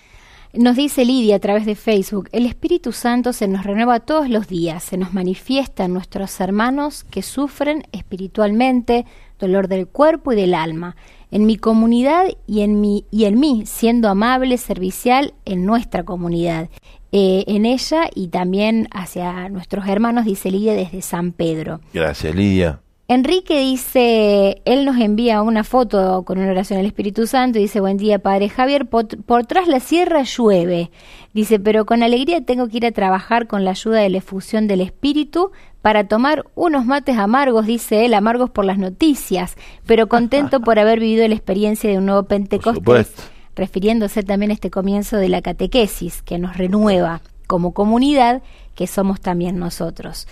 Nos 0.52 0.76
dice 0.76 1.04
Lidia 1.04 1.36
a 1.36 1.38
través 1.38 1.66
de 1.66 1.74
Facebook, 1.74 2.30
el 2.32 2.46
Espíritu 2.46 2.92
Santo 2.92 3.34
se 3.34 3.46
nos 3.46 3.64
renueva 3.64 4.00
todos 4.00 4.30
los 4.30 4.48
días, 4.48 4.82
se 4.82 4.96
nos 4.96 5.12
manifiesta 5.12 5.84
en 5.84 5.92
nuestros 5.92 6.40
hermanos 6.40 7.04
que 7.04 7.20
sufren 7.20 7.84
espiritualmente 7.92 9.04
dolor 9.38 9.68
del 9.68 9.86
cuerpo 9.86 10.32
y 10.32 10.36
del 10.36 10.54
alma, 10.54 10.96
en 11.30 11.46
mi 11.46 11.56
comunidad 11.56 12.26
y 12.46 12.60
en, 12.60 12.80
mi, 12.80 13.04
y 13.10 13.24
en 13.24 13.38
mí, 13.38 13.64
siendo 13.66 14.08
amable, 14.08 14.58
servicial 14.58 15.34
en 15.44 15.66
nuestra 15.66 16.04
comunidad. 16.04 16.68
Eh, 17.12 17.44
en 17.46 17.66
ella 17.66 18.08
y 18.14 18.28
también 18.28 18.88
hacia 18.90 19.48
nuestros 19.48 19.88
hermanos, 19.88 20.24
dice 20.24 20.50
Lidia 20.50 20.74
desde 20.74 21.02
San 21.02 21.32
Pedro. 21.32 21.80
Gracias, 21.92 22.34
Lidia. 22.34 22.80
Enrique 23.08 23.60
dice, 23.60 24.62
él 24.64 24.84
nos 24.84 24.96
envía 24.98 25.42
una 25.42 25.62
foto 25.62 26.24
con 26.24 26.38
una 26.38 26.50
oración 26.50 26.80
al 26.80 26.86
Espíritu 26.86 27.28
Santo 27.28 27.58
y 27.58 27.62
dice, 27.62 27.80
buen 27.80 27.96
día 27.96 28.18
Padre 28.18 28.48
Javier, 28.48 28.86
por, 28.86 29.06
por, 29.22 29.46
tras 29.46 29.68
la 29.68 29.78
sierra 29.78 30.22
llueve. 30.22 30.90
Dice, 31.32 31.60
pero 31.60 31.86
con 31.86 32.02
alegría 32.02 32.44
tengo 32.44 32.66
que 32.66 32.78
ir 32.78 32.86
a 32.86 32.90
trabajar 32.90 33.46
con 33.46 33.64
la 33.64 33.70
ayuda 33.70 34.00
de 34.00 34.10
la 34.10 34.18
efusión 34.18 34.66
del 34.66 34.80
Espíritu 34.80 35.52
para 35.82 36.08
tomar 36.08 36.46
unos 36.56 36.84
mates 36.84 37.16
amargos, 37.16 37.66
dice 37.66 38.04
él, 38.04 38.14
amargos 38.14 38.50
por 38.50 38.64
las 38.64 38.78
noticias, 38.78 39.54
pero 39.86 40.08
contento 40.08 40.60
por 40.60 40.80
haber 40.80 40.98
vivido 40.98 41.28
la 41.28 41.34
experiencia 41.34 41.88
de 41.88 41.98
un 41.98 42.06
nuevo 42.06 42.24
Pentecostés 42.24 43.14
refiriéndose 43.56 44.22
también 44.22 44.50
a 44.50 44.54
este 44.54 44.70
comienzo 44.70 45.16
de 45.16 45.28
la 45.28 45.42
catequesis, 45.42 46.22
que 46.22 46.38
nos 46.38 46.56
renueva 46.56 47.22
como 47.46 47.72
comunidad, 47.72 48.42
que 48.74 48.86
somos 48.86 49.20
también 49.20 49.58
nosotros. 49.58 50.28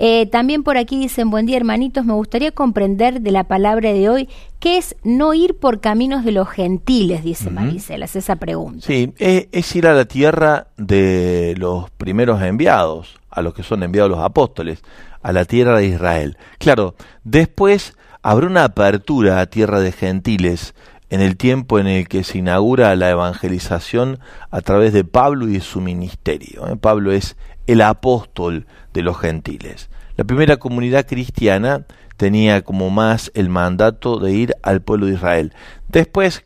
Eh, 0.00 0.26
también 0.26 0.62
por 0.62 0.76
aquí 0.76 0.96
dicen, 0.96 1.28
buen 1.28 1.44
día 1.44 1.56
hermanitos, 1.56 2.04
me 2.04 2.12
gustaría 2.12 2.52
comprender 2.52 3.20
de 3.20 3.32
la 3.32 3.44
palabra 3.44 3.92
de 3.92 4.08
hoy 4.08 4.28
qué 4.60 4.78
es 4.78 4.94
no 5.02 5.34
ir 5.34 5.58
por 5.58 5.80
caminos 5.80 6.24
de 6.24 6.30
los 6.30 6.48
gentiles, 6.48 7.24
dice 7.24 7.50
Maricela, 7.50 8.04
esa 8.04 8.36
pregunta. 8.36 8.86
Sí, 8.86 9.12
es, 9.18 9.48
es, 9.50 9.74
ir 9.74 9.88
a 9.88 9.94
la 9.94 10.04
tierra 10.04 10.68
de 10.76 11.56
los 11.58 11.90
primeros 11.90 12.40
enviados, 12.42 13.18
a 13.28 13.42
los 13.42 13.54
que 13.54 13.64
son 13.64 13.82
enviados 13.82 14.08
los 14.08 14.20
apóstoles, 14.20 14.82
a 15.20 15.32
la 15.32 15.44
tierra 15.44 15.78
de 15.78 15.86
Israel. 15.86 16.36
Claro, 16.58 16.94
después 17.24 17.96
habrá 18.22 18.46
una 18.46 18.62
apertura 18.62 19.40
a 19.40 19.46
tierra 19.46 19.80
de 19.80 19.90
gentiles 19.90 20.74
en 21.10 21.20
el 21.20 21.36
tiempo 21.36 21.78
en 21.78 21.88
el 21.88 22.06
que 22.06 22.22
se 22.22 22.38
inaugura 22.38 22.94
la 22.94 23.10
evangelización 23.10 24.20
a 24.50 24.60
través 24.60 24.92
de 24.92 25.02
Pablo 25.02 25.48
y 25.48 25.54
de 25.54 25.60
su 25.60 25.80
ministerio. 25.80 26.68
¿eh? 26.68 26.76
Pablo 26.76 27.10
es 27.10 27.36
el 27.66 27.80
apóstol 27.80 28.66
de 28.98 29.04
los 29.04 29.18
gentiles. 29.18 29.90
La 30.16 30.24
primera 30.24 30.56
comunidad 30.56 31.06
cristiana 31.06 31.86
tenía 32.16 32.62
como 32.62 32.90
más 32.90 33.30
el 33.34 33.48
mandato 33.48 34.18
de 34.18 34.32
ir 34.32 34.54
al 34.62 34.82
pueblo 34.82 35.06
de 35.06 35.14
Israel. 35.14 35.54
Después, 35.86 36.44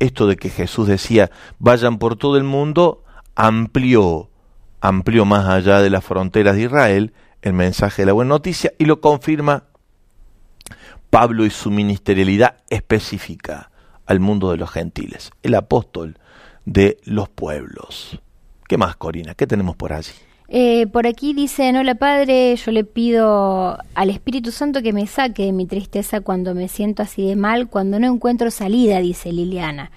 esto 0.00 0.26
de 0.26 0.36
que 0.36 0.50
Jesús 0.50 0.88
decía, 0.88 1.30
vayan 1.60 1.98
por 1.98 2.16
todo 2.16 2.36
el 2.36 2.42
mundo, 2.42 3.04
amplió, 3.36 4.28
amplió 4.80 5.24
más 5.24 5.46
allá 5.46 5.80
de 5.80 5.90
las 5.90 6.04
fronteras 6.04 6.56
de 6.56 6.62
Israel 6.62 7.12
el 7.42 7.52
mensaje 7.52 8.02
de 8.02 8.06
la 8.06 8.12
buena 8.12 8.30
noticia 8.30 8.72
y 8.76 8.86
lo 8.86 9.00
confirma 9.00 9.64
Pablo 11.10 11.46
y 11.46 11.50
su 11.50 11.70
ministerialidad 11.70 12.56
específica 12.70 13.70
al 14.06 14.18
mundo 14.18 14.50
de 14.50 14.56
los 14.56 14.70
gentiles, 14.70 15.30
el 15.44 15.54
apóstol 15.54 16.18
de 16.64 16.98
los 17.04 17.28
pueblos. 17.28 18.20
¿Qué 18.66 18.78
más, 18.78 18.96
Corina? 18.96 19.34
¿Qué 19.34 19.46
tenemos 19.46 19.76
por 19.76 19.92
allí? 19.92 20.12
Eh, 20.48 20.86
por 20.88 21.06
aquí 21.06 21.32
dicen, 21.32 21.74
hola 21.76 21.94
Padre, 21.94 22.54
yo 22.56 22.70
le 22.70 22.84
pido 22.84 23.78
al 23.94 24.10
Espíritu 24.10 24.52
Santo 24.52 24.82
que 24.82 24.92
me 24.92 25.06
saque 25.06 25.46
de 25.46 25.52
mi 25.52 25.64
tristeza 25.66 26.20
cuando 26.20 26.54
me 26.54 26.68
siento 26.68 27.02
así 27.02 27.26
de 27.26 27.34
mal, 27.34 27.68
cuando 27.68 27.98
no 27.98 28.12
encuentro 28.12 28.50
salida, 28.50 29.00
dice 29.00 29.32
Liliana. 29.32 29.90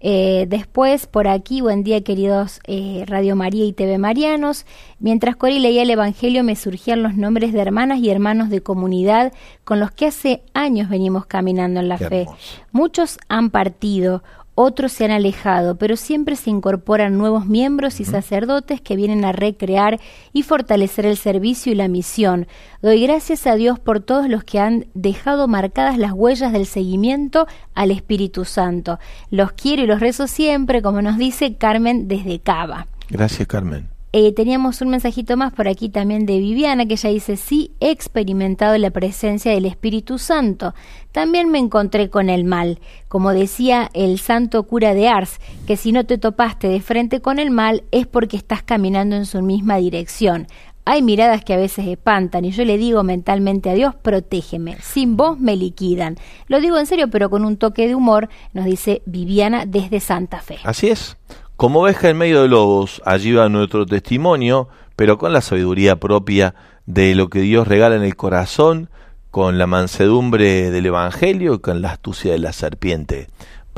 Eh, 0.00 0.46
después, 0.48 1.06
por 1.06 1.28
aquí, 1.28 1.60
buen 1.60 1.84
día 1.84 2.02
queridos 2.02 2.60
eh, 2.66 3.04
Radio 3.06 3.36
María 3.36 3.66
y 3.66 3.72
TV 3.74 3.98
Marianos. 3.98 4.64
Mientras 5.00 5.36
Cori 5.36 5.58
leía 5.58 5.82
el 5.82 5.90
Evangelio 5.90 6.44
me 6.44 6.56
surgían 6.56 7.02
los 7.02 7.14
nombres 7.16 7.52
de 7.52 7.60
hermanas 7.60 8.00
y 8.00 8.08
hermanos 8.08 8.48
de 8.48 8.62
comunidad 8.62 9.32
con 9.64 9.80
los 9.80 9.90
que 9.90 10.06
hace 10.06 10.42
años 10.54 10.88
venimos 10.88 11.26
caminando 11.26 11.78
en 11.78 11.88
la 11.88 11.98
Qué 11.98 12.08
fe. 12.08 12.20
hermoso. 12.22 12.38
Muchos 12.72 13.18
han 13.28 13.50
partido, 13.50 14.22
otros 14.54 14.92
se 14.92 15.04
han 15.04 15.10
alejado, 15.10 15.76
pero 15.76 15.96
siempre 15.96 16.36
se 16.36 16.50
incorporan 16.50 17.16
nuevos 17.16 17.46
miembros 17.46 18.00
y 18.00 18.04
sacerdotes 18.04 18.80
que 18.80 18.96
vienen 18.96 19.24
a 19.24 19.32
recrear 19.32 20.00
y 20.32 20.42
fortalecer 20.42 21.06
el 21.06 21.16
servicio 21.16 21.72
y 21.72 21.76
la 21.76 21.88
misión. 21.88 22.46
Doy 22.82 23.02
gracias 23.02 23.46
a 23.46 23.54
Dios 23.54 23.78
por 23.78 24.00
todos 24.00 24.28
los 24.28 24.44
que 24.44 24.58
han 24.58 24.86
dejado 24.94 25.48
marcadas 25.48 25.98
las 25.98 26.12
huellas 26.12 26.52
del 26.52 26.66
seguimiento 26.66 27.46
al 27.74 27.90
Espíritu 27.90 28.44
Santo. 28.44 28.98
Los 29.30 29.52
quiero 29.52 29.82
y 29.82 29.86
los 29.86 30.00
rezo 30.00 30.26
siempre, 30.26 30.82
como 30.82 31.02
nos 31.02 31.16
dice 31.16 31.56
Carmen 31.56 32.08
desde 32.08 32.40
Cava. 32.40 32.86
Gracias, 33.08 33.46
Carmen. 33.48 33.99
Eh, 34.12 34.32
teníamos 34.32 34.80
un 34.80 34.88
mensajito 34.88 35.36
más 35.36 35.52
por 35.52 35.68
aquí 35.68 35.88
también 35.88 36.26
de 36.26 36.38
Viviana 36.38 36.84
que 36.86 36.94
ella 36.94 37.10
dice, 37.10 37.36
sí, 37.36 37.70
he 37.78 37.90
experimentado 37.90 38.76
la 38.76 38.90
presencia 38.90 39.52
del 39.52 39.66
Espíritu 39.66 40.18
Santo. 40.18 40.74
También 41.12 41.48
me 41.48 41.58
encontré 41.58 42.10
con 42.10 42.28
el 42.28 42.42
mal, 42.42 42.80
como 43.06 43.32
decía 43.32 43.88
el 43.94 44.18
santo 44.18 44.64
cura 44.64 44.94
de 44.94 45.08
Ars, 45.08 45.38
que 45.64 45.76
si 45.76 45.92
no 45.92 46.06
te 46.06 46.18
topaste 46.18 46.68
de 46.68 46.80
frente 46.80 47.20
con 47.20 47.38
el 47.38 47.52
mal 47.52 47.84
es 47.92 48.08
porque 48.08 48.36
estás 48.36 48.64
caminando 48.64 49.14
en 49.14 49.26
su 49.26 49.42
misma 49.42 49.76
dirección. 49.76 50.48
Hay 50.84 51.02
miradas 51.02 51.44
que 51.44 51.54
a 51.54 51.58
veces 51.58 51.86
espantan 51.86 52.44
y 52.44 52.50
yo 52.50 52.64
le 52.64 52.78
digo 52.78 53.04
mentalmente 53.04 53.70
a 53.70 53.74
Dios, 53.74 53.94
protégeme, 53.94 54.76
sin 54.80 55.16
vos 55.16 55.38
me 55.38 55.54
liquidan. 55.54 56.16
Lo 56.48 56.60
digo 56.60 56.78
en 56.78 56.86
serio, 56.86 57.08
pero 57.10 57.30
con 57.30 57.44
un 57.44 57.58
toque 57.58 57.86
de 57.86 57.94
humor, 57.94 58.28
nos 58.54 58.64
dice 58.64 59.02
Viviana 59.06 59.66
desde 59.66 60.00
Santa 60.00 60.40
Fe. 60.40 60.58
Así 60.64 60.88
es. 60.88 61.16
Como 61.60 61.80
oveja 61.80 62.08
en 62.08 62.16
medio 62.16 62.40
de 62.40 62.48
lobos, 62.48 63.02
allí 63.04 63.32
va 63.32 63.50
nuestro 63.50 63.84
testimonio, 63.84 64.68
pero 64.96 65.18
con 65.18 65.34
la 65.34 65.42
sabiduría 65.42 65.96
propia 65.96 66.54
de 66.86 67.14
lo 67.14 67.28
que 67.28 67.40
Dios 67.40 67.68
regala 67.68 67.96
en 67.96 68.02
el 68.02 68.16
corazón, 68.16 68.88
con 69.30 69.58
la 69.58 69.66
mansedumbre 69.66 70.70
del 70.70 70.86
Evangelio 70.86 71.52
y 71.52 71.58
con 71.58 71.82
la 71.82 71.90
astucia 71.90 72.32
de 72.32 72.38
la 72.38 72.54
serpiente. 72.54 73.28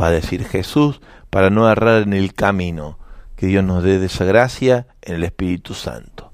Va 0.01 0.07
a 0.07 0.11
decir 0.13 0.45
Jesús, 0.45 1.01
para 1.29 1.51
no 1.51 1.69
errar 1.69 2.03
en 2.03 2.13
el 2.13 2.35
camino. 2.35 3.01
Que 3.35 3.47
Dios 3.47 3.65
nos 3.65 3.83
dé 3.83 3.99
de 3.99 4.07
esa 4.07 4.25
gracia 4.27 4.87
en 5.03 5.17
el 5.17 5.25
Espíritu 5.25 5.75
Santo. 5.75 6.31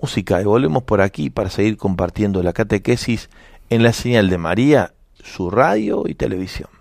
Música, 0.00 0.40
y 0.40 0.44
volvemos 0.44 0.84
por 0.84 1.02
aquí 1.02 1.28
para 1.28 1.50
seguir 1.50 1.76
compartiendo 1.76 2.42
la 2.42 2.54
catequesis 2.54 3.28
en 3.68 3.82
la 3.82 3.92
señal 3.92 4.30
de 4.30 4.38
María, 4.38 4.94
su 5.22 5.50
radio 5.50 6.04
y 6.06 6.14
televisión. 6.14 6.75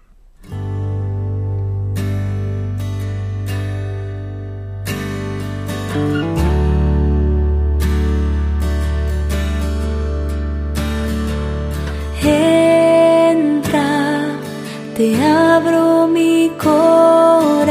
Te 14.95 15.21
abro 15.21 16.07
mi 16.07 16.49
corazón. 16.57 17.65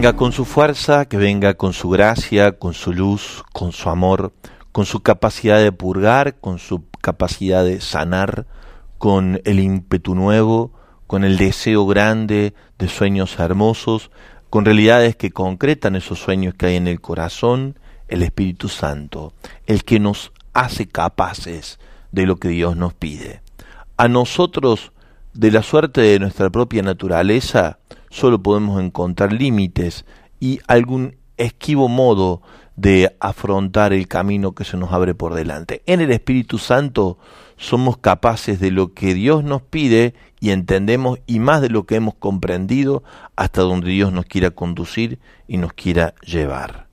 Venga 0.00 0.16
con 0.16 0.32
su 0.32 0.46
fuerza, 0.46 1.04
que 1.04 1.18
venga 1.18 1.52
con 1.52 1.74
su 1.74 1.90
gracia, 1.90 2.52
con 2.52 2.72
su 2.72 2.94
luz, 2.94 3.44
con 3.52 3.70
su 3.72 3.90
amor, 3.90 4.32
con 4.72 4.86
su 4.86 5.00
capacidad 5.00 5.58
de 5.58 5.72
purgar, 5.72 6.40
con 6.40 6.58
su 6.58 6.84
capacidad 7.02 7.66
de 7.66 7.82
sanar, 7.82 8.46
con 8.96 9.42
el 9.44 9.60
ímpetu 9.60 10.14
nuevo, 10.14 10.72
con 11.06 11.22
el 11.22 11.36
deseo 11.36 11.84
grande 11.84 12.54
de 12.78 12.88
sueños 12.88 13.38
hermosos, 13.38 14.10
con 14.48 14.64
realidades 14.64 15.16
que 15.16 15.32
concretan 15.32 15.96
esos 15.96 16.18
sueños 16.18 16.54
que 16.54 16.64
hay 16.64 16.76
en 16.76 16.88
el 16.88 17.02
corazón, 17.02 17.78
el 18.08 18.22
Espíritu 18.22 18.70
Santo, 18.70 19.34
el 19.66 19.84
que 19.84 20.00
nos 20.00 20.32
hace 20.54 20.88
capaces 20.88 21.78
de 22.10 22.24
lo 22.24 22.36
que 22.36 22.48
Dios 22.48 22.74
nos 22.74 22.94
pide. 22.94 23.42
A 23.98 24.08
nosotros, 24.08 24.92
de 25.34 25.50
la 25.50 25.62
suerte 25.62 26.00
de 26.00 26.18
nuestra 26.18 26.48
propia 26.48 26.80
naturaleza, 26.80 27.80
solo 28.10 28.42
podemos 28.42 28.82
encontrar 28.82 29.32
límites 29.32 30.04
y 30.38 30.60
algún 30.66 31.16
esquivo 31.36 31.88
modo 31.88 32.42
de 32.76 33.14
afrontar 33.20 33.92
el 33.92 34.08
camino 34.08 34.52
que 34.52 34.64
se 34.64 34.76
nos 34.76 34.92
abre 34.92 35.14
por 35.14 35.34
delante. 35.34 35.82
En 35.86 36.00
el 36.00 36.10
Espíritu 36.10 36.58
Santo 36.58 37.18
somos 37.56 37.98
capaces 37.98 38.58
de 38.58 38.70
lo 38.70 38.94
que 38.94 39.14
Dios 39.14 39.44
nos 39.44 39.62
pide 39.62 40.14
y 40.40 40.50
entendemos 40.50 41.18
y 41.26 41.40
más 41.40 41.60
de 41.60 41.68
lo 41.68 41.84
que 41.84 41.96
hemos 41.96 42.14
comprendido 42.14 43.02
hasta 43.36 43.62
donde 43.62 43.90
Dios 43.90 44.12
nos 44.12 44.24
quiera 44.24 44.50
conducir 44.50 45.18
y 45.46 45.58
nos 45.58 45.74
quiera 45.74 46.14
llevar. 46.24 46.86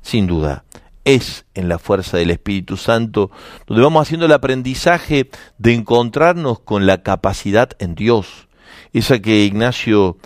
Sin 0.00 0.26
duda, 0.26 0.64
es 1.04 1.44
en 1.54 1.68
la 1.68 1.78
fuerza 1.78 2.16
del 2.16 2.30
Espíritu 2.30 2.76
Santo 2.76 3.30
donde 3.66 3.82
vamos 3.82 4.02
haciendo 4.02 4.26
el 4.26 4.32
aprendizaje 4.32 5.28
de 5.58 5.74
encontrarnos 5.74 6.60
con 6.60 6.86
la 6.86 7.02
capacidad 7.02 7.70
en 7.78 7.94
Dios, 7.94 8.48
esa 8.92 9.20
que 9.20 9.44
Ignacio 9.44 10.16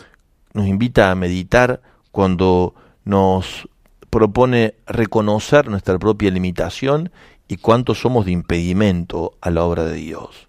nos 0.53 0.67
invita 0.67 1.11
a 1.11 1.15
meditar 1.15 1.81
cuando 2.11 2.75
nos 3.05 3.69
propone 4.11 4.75
reconocer 4.87 5.69
nuestra 5.69 5.99
propia 5.99 6.31
limitación 6.31 7.11
y 7.49 7.57
cuánto 7.57 7.95
somos 7.95 8.27
de 8.27 8.33
impedimento 8.33 9.33
a 9.41 9.51
la 9.51 9.65
obra 9.65 9.85
de 9.85 9.95
Dios. 9.95 10.47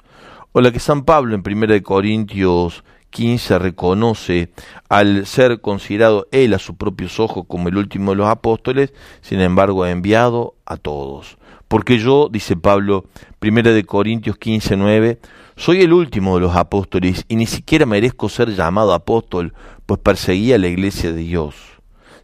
O 0.51 0.61
la 0.61 0.71
que 0.71 0.79
San 0.79 1.03
Pablo 1.03 1.35
en 1.35 1.43
1 1.45 1.83
Corintios 1.83 2.83
15 3.11 3.59
reconoce 3.59 4.49
al 4.89 5.25
ser 5.25 5.61
considerado 5.61 6.27
él 6.31 6.53
a 6.53 6.59
sus 6.59 6.75
propios 6.75 7.19
ojos 7.19 7.45
como 7.47 7.69
el 7.69 7.77
último 7.77 8.11
de 8.11 8.17
los 8.17 8.27
apóstoles, 8.27 8.93
sin 9.21 9.41
embargo 9.41 9.83
ha 9.83 9.91
enviado 9.91 10.55
a 10.65 10.77
todos. 10.77 11.37
Porque 11.67 11.99
yo, 11.99 12.27
dice 12.29 12.57
Pablo, 12.57 13.05
1 13.41 13.63
de 13.63 13.83
Corintios 13.85 14.37
15, 14.37 14.75
9, 14.75 15.19
soy 15.61 15.83
el 15.83 15.93
último 15.93 16.33
de 16.33 16.41
los 16.41 16.55
apóstoles 16.55 17.23
y 17.27 17.35
ni 17.35 17.45
siquiera 17.45 17.85
merezco 17.85 18.29
ser 18.29 18.55
llamado 18.55 18.95
apóstol, 18.95 19.53
pues 19.85 19.99
perseguía 19.99 20.57
la 20.57 20.65
iglesia 20.67 21.11
de 21.11 21.21
Dios. 21.21 21.53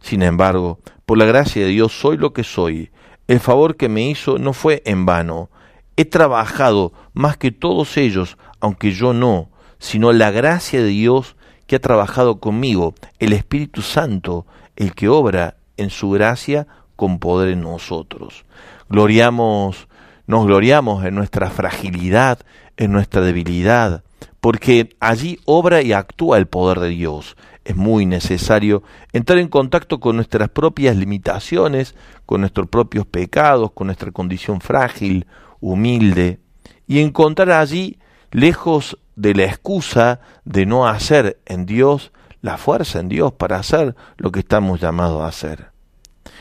Sin 0.00 0.22
embargo, 0.22 0.80
por 1.06 1.18
la 1.18 1.24
gracia 1.24 1.62
de 1.62 1.68
Dios 1.68 1.92
soy 1.92 2.16
lo 2.16 2.32
que 2.32 2.42
soy, 2.42 2.90
el 3.28 3.38
favor 3.38 3.76
que 3.76 3.88
me 3.88 4.10
hizo 4.10 4.38
no 4.38 4.52
fue 4.52 4.82
en 4.86 5.06
vano. 5.06 5.50
He 5.96 6.04
trabajado 6.04 6.92
más 7.12 7.36
que 7.36 7.52
todos 7.52 7.96
ellos, 7.96 8.38
aunque 8.58 8.90
yo 8.90 9.12
no, 9.12 9.50
sino 9.78 10.12
la 10.12 10.32
gracia 10.32 10.82
de 10.82 10.88
Dios 10.88 11.36
que 11.68 11.76
ha 11.76 11.80
trabajado 11.80 12.40
conmigo, 12.40 12.92
el 13.20 13.32
Espíritu 13.32 13.82
Santo, 13.82 14.46
el 14.74 14.96
que 14.96 15.08
obra 15.08 15.58
en 15.76 15.90
su 15.90 16.10
gracia 16.10 16.66
con 16.96 17.20
poder 17.20 17.50
en 17.50 17.60
nosotros. 17.60 18.44
Gloriamos, 18.88 19.86
nos 20.28 20.46
gloriamos 20.46 21.04
en 21.04 21.16
nuestra 21.16 21.50
fragilidad, 21.50 22.38
en 22.76 22.92
nuestra 22.92 23.20
debilidad, 23.22 24.04
porque 24.40 24.90
allí 25.00 25.40
obra 25.44 25.82
y 25.82 25.92
actúa 25.92 26.38
el 26.38 26.46
poder 26.46 26.78
de 26.78 26.90
Dios 26.90 27.36
es 27.68 27.76
muy 27.76 28.06
necesario 28.06 28.82
entrar 29.12 29.38
en 29.38 29.48
contacto 29.48 30.00
con 30.00 30.16
nuestras 30.16 30.48
propias 30.48 30.96
limitaciones, 30.96 31.94
con 32.24 32.40
nuestros 32.40 32.66
propios 32.66 33.04
pecados, 33.04 33.72
con 33.72 33.88
nuestra 33.88 34.10
condición 34.10 34.62
frágil, 34.62 35.26
humilde, 35.60 36.40
y 36.86 37.00
encontrar 37.00 37.50
allí, 37.50 37.98
lejos 38.30 38.98
de 39.16 39.34
la 39.34 39.44
excusa 39.44 40.20
de 40.46 40.64
no 40.64 40.88
hacer 40.88 41.40
en 41.44 41.66
Dios, 41.66 42.10
la 42.40 42.56
fuerza 42.56 43.00
en 43.00 43.10
Dios 43.10 43.34
para 43.34 43.58
hacer 43.58 43.94
lo 44.16 44.32
que 44.32 44.40
estamos 44.40 44.80
llamados 44.80 45.20
a 45.20 45.26
hacer. 45.26 45.77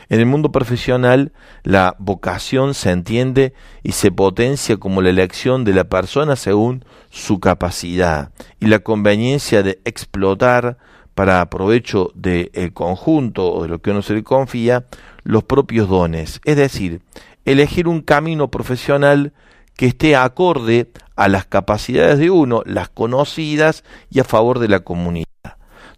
En 0.10 0.20
el 0.20 0.26
mundo 0.26 0.52
profesional, 0.52 1.34
la 1.64 1.96
vocación 2.00 2.74
se 2.74 2.92
entiende 2.92 3.54
y 3.84 3.92
se 3.92 4.12
potencia 4.12 4.78
como 4.78 5.02
la 5.02 5.10
elección 5.10 5.66
de 5.66 5.74
la 5.74 5.84
persona 5.86 6.36
según 6.36 6.86
su 7.10 7.40
capacidad 7.40 8.32
y 8.60 8.68
la 8.68 8.80
conveniencia 8.80 9.64
de 9.64 9.80
explotar 9.84 10.78
para 11.14 11.50
provecho 11.50 12.12
del 12.14 12.74
conjunto 12.74 13.52
o 13.52 13.64
de 13.64 13.70
lo 13.70 13.82
que 13.82 13.92
uno 13.92 14.02
se 14.02 14.14
le 14.14 14.24
confía, 14.24 14.86
los 15.24 15.44
propios 15.44 15.90
dones. 15.90 16.40
Es 16.46 16.56
decir, 16.56 17.02
elegir 17.44 17.88
un 17.88 18.02
camino 18.02 18.50
profesional 18.50 19.34
que 19.76 19.88
esté 19.88 20.16
acorde 20.16 20.92
a 21.16 21.28
las 21.28 21.46
capacidades 21.46 22.20
de 22.20 22.30
uno, 22.30 22.62
las 22.66 22.90
conocidas 22.90 23.84
y 24.10 24.20
a 24.20 24.24
favor 24.24 24.60
de 24.60 24.68
la 24.68 24.82
comunidad. 24.82 25.26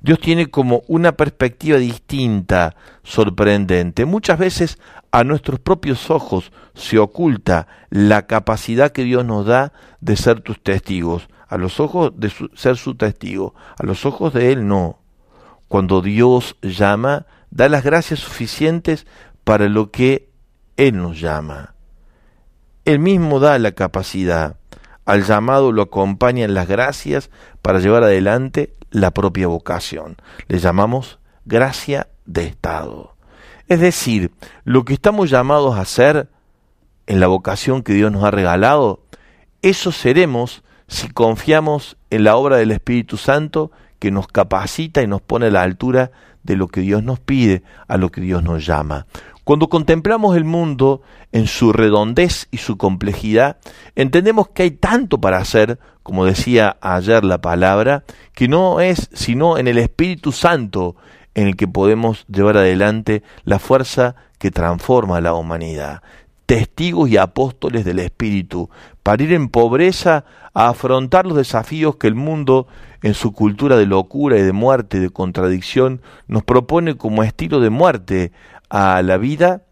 Dios 0.01 0.19
tiene 0.19 0.49
como 0.49 0.83
una 0.87 1.13
perspectiva 1.13 1.77
distinta, 1.77 2.75
sorprendente. 3.03 4.05
Muchas 4.05 4.39
veces 4.39 4.79
a 5.11 5.23
nuestros 5.23 5.59
propios 5.59 6.09
ojos 6.09 6.51
se 6.73 6.99
oculta 6.99 7.67
la 7.89 8.25
capacidad 8.27 8.91
que 8.91 9.03
Dios 9.03 9.25
nos 9.25 9.45
da 9.45 9.73
de 9.99 10.15
ser 10.15 10.41
tus 10.41 10.61
testigos. 10.61 11.27
A 11.47 11.57
los 11.57 11.79
ojos 11.79 12.13
de 12.15 12.31
ser 12.53 12.77
su 12.77 12.95
testigo, 12.95 13.55
a 13.77 13.85
los 13.85 14.05
ojos 14.05 14.33
de 14.33 14.51
Él 14.51 14.67
no 14.67 14.99
cuando 15.69 16.01
Dios 16.01 16.57
llama, 16.63 17.27
da 17.51 17.69
las 17.69 17.83
gracias 17.83 18.19
suficientes 18.19 19.05
para 19.45 19.69
lo 19.69 19.91
que 19.91 20.29
Él 20.75 20.97
nos 20.97 21.21
llama. 21.21 21.75
Él 22.85 22.99
mismo 22.99 23.39
da 23.39 23.57
la 23.59 23.71
capacidad. 23.71 24.57
Al 25.05 25.23
llamado 25.23 25.71
lo 25.71 25.83
acompañan 25.83 26.55
las 26.55 26.67
gracias 26.67 27.29
para 27.61 27.79
llevar 27.79 28.03
adelante 28.03 28.73
la 28.91 29.11
propia 29.11 29.47
vocación. 29.47 30.17
Le 30.47 30.59
llamamos 30.59 31.19
gracia 31.45 32.07
de 32.25 32.45
Estado. 32.45 33.15
Es 33.67 33.79
decir, 33.79 34.31
lo 34.63 34.85
que 34.85 34.93
estamos 34.93 35.29
llamados 35.29 35.75
a 35.75 35.81
hacer 35.81 36.29
en 37.07 37.19
la 37.19 37.27
vocación 37.27 37.83
que 37.83 37.93
Dios 37.93 38.11
nos 38.11 38.23
ha 38.23 38.31
regalado, 38.31 39.03
eso 39.61 39.91
seremos 39.91 40.63
si 40.87 41.09
confiamos 41.09 41.97
en 42.09 42.23
la 42.23 42.35
obra 42.35 42.57
del 42.57 42.71
Espíritu 42.71 43.17
Santo 43.17 43.71
que 43.99 44.11
nos 44.11 44.27
capacita 44.27 45.01
y 45.03 45.07
nos 45.07 45.21
pone 45.21 45.47
a 45.47 45.51
la 45.51 45.61
altura 45.61 46.11
de 46.43 46.55
lo 46.55 46.67
que 46.67 46.81
Dios 46.81 47.03
nos 47.03 47.19
pide, 47.19 47.63
a 47.87 47.97
lo 47.97 48.09
que 48.09 48.21
Dios 48.21 48.43
nos 48.43 48.65
llama. 48.65 49.05
Cuando 49.49 49.67
contemplamos 49.67 50.37
el 50.37 50.43
mundo 50.43 51.01
en 51.31 51.47
su 51.47 51.73
redondez 51.73 52.47
y 52.51 52.57
su 52.57 52.77
complejidad, 52.77 53.57
entendemos 53.95 54.49
que 54.49 54.61
hay 54.61 54.69
tanto 54.69 55.19
para 55.19 55.39
hacer, 55.39 55.79
como 56.03 56.23
decía 56.23 56.77
ayer 56.81 57.23
la 57.23 57.41
palabra, 57.41 58.03
que 58.33 58.47
no 58.47 58.79
es 58.79 59.09
sino 59.11 59.57
en 59.57 59.67
el 59.67 59.79
Espíritu 59.79 60.33
Santo 60.33 60.95
en 61.33 61.47
el 61.47 61.55
que 61.55 61.67
podemos 61.67 62.27
llevar 62.27 62.57
adelante 62.57 63.23
la 63.43 63.57
fuerza 63.57 64.13
que 64.37 64.51
transforma 64.51 65.17
a 65.17 65.21
la 65.21 65.33
humanidad. 65.33 66.03
Testigos 66.45 67.09
y 67.09 67.17
apóstoles 67.17 67.85
del 67.85 67.97
Espíritu, 67.97 68.69
para 69.01 69.23
ir 69.23 69.33
en 69.33 69.49
pobreza 69.49 70.25
a 70.53 70.69
afrontar 70.69 71.25
los 71.25 71.37
desafíos 71.37 71.95
que 71.95 72.05
el 72.05 72.13
mundo, 72.13 72.67
en 73.01 73.15
su 73.15 73.31
cultura 73.31 73.77
de 73.77 73.87
locura 73.87 74.37
y 74.37 74.43
de 74.43 74.53
muerte 74.53 74.99
de 74.99 75.09
contradicción, 75.09 76.03
nos 76.27 76.43
propone 76.43 76.97
como 76.97 77.23
estilo 77.23 77.59
de 77.59 77.71
muerte 77.71 78.31
a 78.69 79.01
la 79.01 79.17
vida 79.17 79.63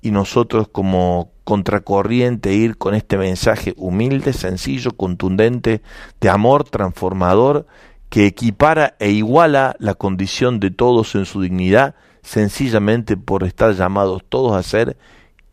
y 0.00 0.10
nosotros 0.10 0.68
como 0.68 1.30
contracorriente 1.44 2.54
ir 2.54 2.76
con 2.76 2.94
este 2.94 3.16
mensaje 3.16 3.74
humilde, 3.76 4.32
sencillo, 4.32 4.92
contundente, 4.92 5.82
de 6.20 6.28
amor 6.28 6.64
transformador, 6.64 7.66
que 8.08 8.26
equipara 8.26 8.96
e 8.98 9.10
iguala 9.10 9.76
la 9.78 9.94
condición 9.94 10.60
de 10.60 10.70
todos 10.70 11.14
en 11.14 11.26
su 11.26 11.42
dignidad, 11.42 11.94
sencillamente 12.22 13.16
por 13.16 13.44
estar 13.44 13.74
llamados 13.74 14.22
todos 14.28 14.52
a 14.52 14.62
ser 14.62 14.96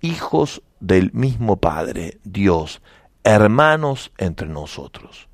hijos 0.02 0.62
del 0.80 1.12
mismo 1.14 1.58
Padre, 1.58 2.20
Dios, 2.24 2.82
hermanos 3.24 4.12
entre 4.18 4.48
nosotros. 4.48 5.28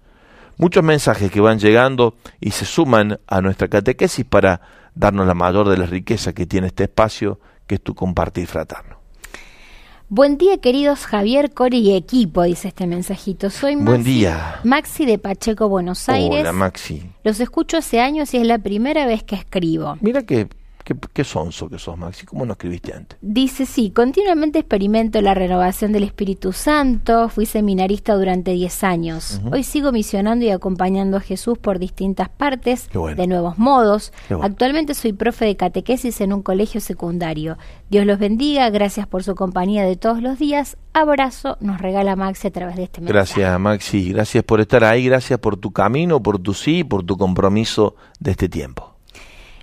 Muchos 0.58 0.84
mensajes 0.84 1.32
que 1.32 1.40
van 1.40 1.60
llegando 1.60 2.16
y 2.40 2.52
se 2.52 2.66
suman 2.66 3.20
a 3.28 3.42
nuestra 3.42 3.68
catequesis 3.68 4.26
para 4.26 4.62
darnos 4.98 5.28
la 5.28 5.34
mayor 5.34 5.70
de 5.70 5.78
la 5.78 5.86
riqueza 5.86 6.34
que 6.34 6.46
tiene 6.46 6.68
este 6.68 6.84
espacio, 6.84 7.40
que 7.68 7.76
es 7.76 7.82
tu 7.82 7.94
compartir 7.94 8.48
fraterno. 8.48 8.98
Buen 10.10 10.38
día, 10.38 10.58
queridos 10.60 11.06
Javier, 11.06 11.54
Cori 11.54 11.80
y 11.80 11.96
equipo, 11.96 12.44
dice 12.44 12.70
este 12.70 12.88
mensajito. 12.88 13.50
Soy 13.50 13.76
Maxi, 13.76 13.86
Buen 13.86 14.04
día. 14.04 14.62
Maxi 14.64 15.06
de 15.06 15.18
Pacheco, 15.18 15.68
Buenos 15.68 16.08
Aires. 16.08 16.40
Hola, 16.40 16.54
Maxi. 16.54 17.04
Los 17.24 17.42
escucho 17.42 17.78
hace 17.78 18.00
años 18.00 18.34
y 18.34 18.38
es 18.38 18.48
la 18.48 18.58
primera 18.58 19.06
vez 19.06 19.24
que 19.24 19.36
escribo. 19.36 19.98
Mira 20.00 20.24
que 20.24 20.48
¿Qué, 20.88 20.96
qué 21.12 21.26
sonso 21.26 21.68
que 21.68 21.78
sos, 21.80 21.98
Maxi? 21.98 22.26
¿Cómo 22.26 22.46
no 22.46 22.54
escribiste 22.54 22.94
antes? 22.94 23.20
Dice, 23.22 23.66
sí, 23.66 23.92
continuamente 23.92 24.60
experimento 24.60 25.20
la 25.22 25.34
renovación 25.34 25.92
del 25.92 26.04
Espíritu 26.04 26.54
Santo, 26.54 27.28
fui 27.28 27.46
seminarista 27.46 28.16
durante 28.16 28.52
10 28.52 28.84
años. 28.86 29.42
Hoy 29.52 29.64
sigo 29.64 29.92
misionando 29.92 30.46
y 30.46 30.50
acompañando 30.50 31.18
a 31.18 31.20
Jesús 31.20 31.58
por 31.58 31.78
distintas 31.78 32.30
partes, 32.30 32.90
bueno. 32.94 33.18
de 33.18 33.28
nuevos 33.28 33.60
modos. 33.60 34.14
Bueno. 34.30 34.46
Actualmente 34.46 34.94
soy 34.94 35.12
profe 35.12 35.44
de 35.44 35.58
catequesis 35.58 36.22
en 36.22 36.32
un 36.32 36.42
colegio 36.42 36.80
secundario. 36.80 37.58
Dios 37.90 38.06
los 38.06 38.18
bendiga, 38.18 38.70
gracias 38.70 39.08
por 39.08 39.26
su 39.26 39.36
compañía 39.36 39.84
de 39.84 39.98
todos 39.98 40.22
los 40.22 40.40
días. 40.40 40.78
Abrazo, 40.94 41.58
nos 41.60 41.82
regala 41.82 42.16
Maxi 42.16 42.48
a 42.48 42.52
través 42.52 42.78
de 42.78 42.84
este 42.84 43.02
mensaje. 43.02 43.14
Gracias, 43.14 43.60
Maxi. 43.60 44.14
Gracias 44.14 44.42
por 44.46 44.62
estar 44.62 44.86
ahí. 44.86 45.04
Gracias 45.04 45.38
por 45.38 45.58
tu 45.58 45.74
camino, 45.74 46.24
por 46.24 46.40
tu 46.40 46.54
sí, 46.54 46.86
por 46.86 47.04
tu 47.04 47.18
compromiso 47.18 47.96
de 48.22 48.32
este 48.32 48.48
tiempo. 48.48 48.97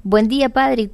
Buen 0.07 0.29
día, 0.29 0.51
Padre 0.51 0.91